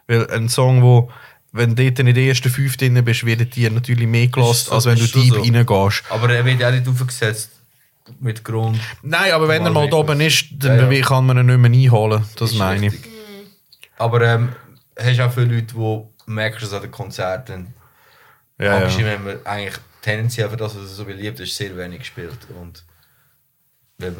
Weil 0.08 0.32
ein 0.32 0.50
Song, 0.50 0.82
wo, 0.82 1.12
wenn 1.52 1.76
du 1.76 1.84
dort 1.84 2.00
in 2.00 2.08
den 2.08 2.18
ersten 2.18 2.50
fünf 2.50 2.76
drin 2.78 3.04
bist, 3.04 3.26
wird 3.26 3.56
dir 3.56 3.70
natürlich 3.70 4.08
mehr 4.08 4.28
gelost, 4.28 4.68
so, 4.68 4.74
als 4.74 4.86
wenn 4.86 4.98
du 4.98 5.06
deep 5.06 5.34
so. 5.34 5.42
reingehst. 5.42 6.04
Aber 6.10 6.34
er 6.34 6.44
wird 6.44 6.64
auch 6.64 6.72
nicht 6.72 6.88
aufgesetzt 6.88 7.61
mit 8.20 8.44
Grund. 8.44 8.80
Nein, 9.02 9.32
aber 9.32 9.48
wenn 9.48 9.64
er 9.64 9.72
mal 9.72 9.90
da 9.90 9.98
oben 9.98 10.20
ist, 10.22 10.46
dann 10.58 10.78
Ja, 10.80 10.92
ja. 10.92 11.06
kann 11.06 11.26
man 11.26 11.38
ihn 11.38 11.46
nicht 11.46 11.58
mehr 11.58 11.72
einholen. 11.72 12.24
Das 12.38 12.52
Ist 12.52 12.58
meine 12.58 12.88
ich. 12.88 12.94
richtig. 12.94 13.12
Aber 13.98 14.22
ähm, 14.22 14.50
hast 15.00 15.20
auch 15.20 15.32
viele 15.32 15.56
Leute, 15.56 15.74
die 15.76 16.02
merkst, 16.32 16.64
dass 16.64 16.74
an 16.74 16.82
den 16.82 16.92
Konzerten 16.92 17.74
Ja, 18.60 18.78
abgestimmt 18.78 19.08
ja. 19.08 19.14
haben 19.14 19.26
wir 19.26 19.40
eigentlich 19.46 19.76
tendenziell 20.02 20.50
für 20.50 20.58
das, 20.58 20.76
was 20.76 20.82
er 20.84 20.88
so 20.88 21.06
beliebt 21.06 21.40
ist, 21.40 21.56
sehr 21.56 21.76
wenig 21.78 22.00
gespielt. 22.00 22.38
Und 22.60 22.84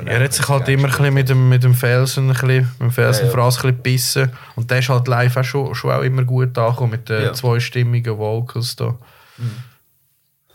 Er 0.06 0.24
hat 0.24 0.34
sich 0.34 0.48
halt 0.48 0.68
immer 0.70 1.00
ein 1.00 1.14
mit 1.14 1.30
dem, 1.30 1.50
mit 1.50 1.64
dem 1.64 1.74
Felsen, 1.74 2.26
ein 2.30 2.34
bisschen, 2.34 2.48
mit 2.74 2.80
dem 2.82 2.92
Felsenfraß 2.92 3.58
ein 3.58 3.62
bisschen 3.62 3.78
gebissen. 3.78 4.32
Und 4.56 4.70
der 4.70 4.80
ist 4.80 4.90
halt 4.90 5.08
live 5.08 5.38
auch 5.38 5.44
schon, 5.44 5.74
schon 5.74 5.92
auch 5.92 6.02
immer 6.04 6.24
gut 6.24 6.56
angekommen 6.58 6.92
mit 6.92 7.10
den 7.10 7.24
Ja. 7.24 7.34
zweistimmigen 7.34 8.18
Vocals 8.18 8.76
da. 8.76 8.96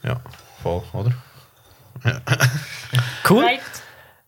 Ja, 0.04 0.20
voll, 0.62 0.82
oder? 0.92 1.12
Cool. 3.28 3.44
Right. 3.44 3.60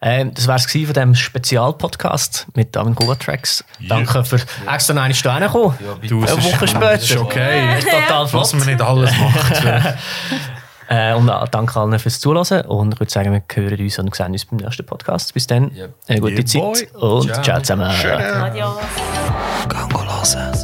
Ähm, 0.01 0.33
das 0.33 0.47
war 0.47 0.55
es 0.57 0.65
von 0.71 0.73
diesem 0.95 1.15
Spezialpodcast 1.15 2.47
mit 2.55 2.77
David 2.77 2.95
Goa 2.95 3.17
Tracks. 3.17 3.65
Danke 3.89 4.25
für 4.25 4.39
extra 4.73 4.95
noch 4.95 5.03
eine 5.03 5.15
Stunde 5.15 5.49
kommen. 5.49 5.77
Ja. 5.85 6.09
Du, 6.09 6.23
Eine 6.25 6.27
ist- 6.39 6.45
Woche 6.45 6.69
später. 6.69 6.93
ist 6.95 7.17
okay. 7.17 7.79
Ist 7.79 7.89
total 7.91 8.23
Was 8.25 8.31
flott. 8.51 8.55
man 8.55 8.67
nicht 8.69 8.81
alles 8.83 9.11
macht. 9.19 9.65
Äh, 10.91 11.13
und 11.13 11.29
äh, 11.29 11.33
danke 11.51 11.79
allen 11.79 11.99
fürs 11.99 12.19
Zuhören. 12.19 12.63
Und 12.63 12.95
ich 12.95 13.01
würde 13.01 13.13
sagen, 13.13 13.31
wir 13.31 13.43
hören 13.63 13.79
uns 13.79 13.99
und 13.99 14.15
sehen 14.15 14.33
uns 14.33 14.47
beim 14.47 14.57
nächsten 14.57 14.87
Podcast. 14.87 15.35
Bis 15.35 15.47
dann. 15.47 15.71
Eine 16.07 16.19
gute 16.21 16.37
Yeah, 16.37 16.47
Zeit 16.73 16.95
und 16.95 17.25
Ciao. 17.31 17.43
ciao 17.43 17.61
zusammen. 17.61 17.83
Adios. 17.83 18.77
Gango 19.69 20.03
hören. 20.03 20.58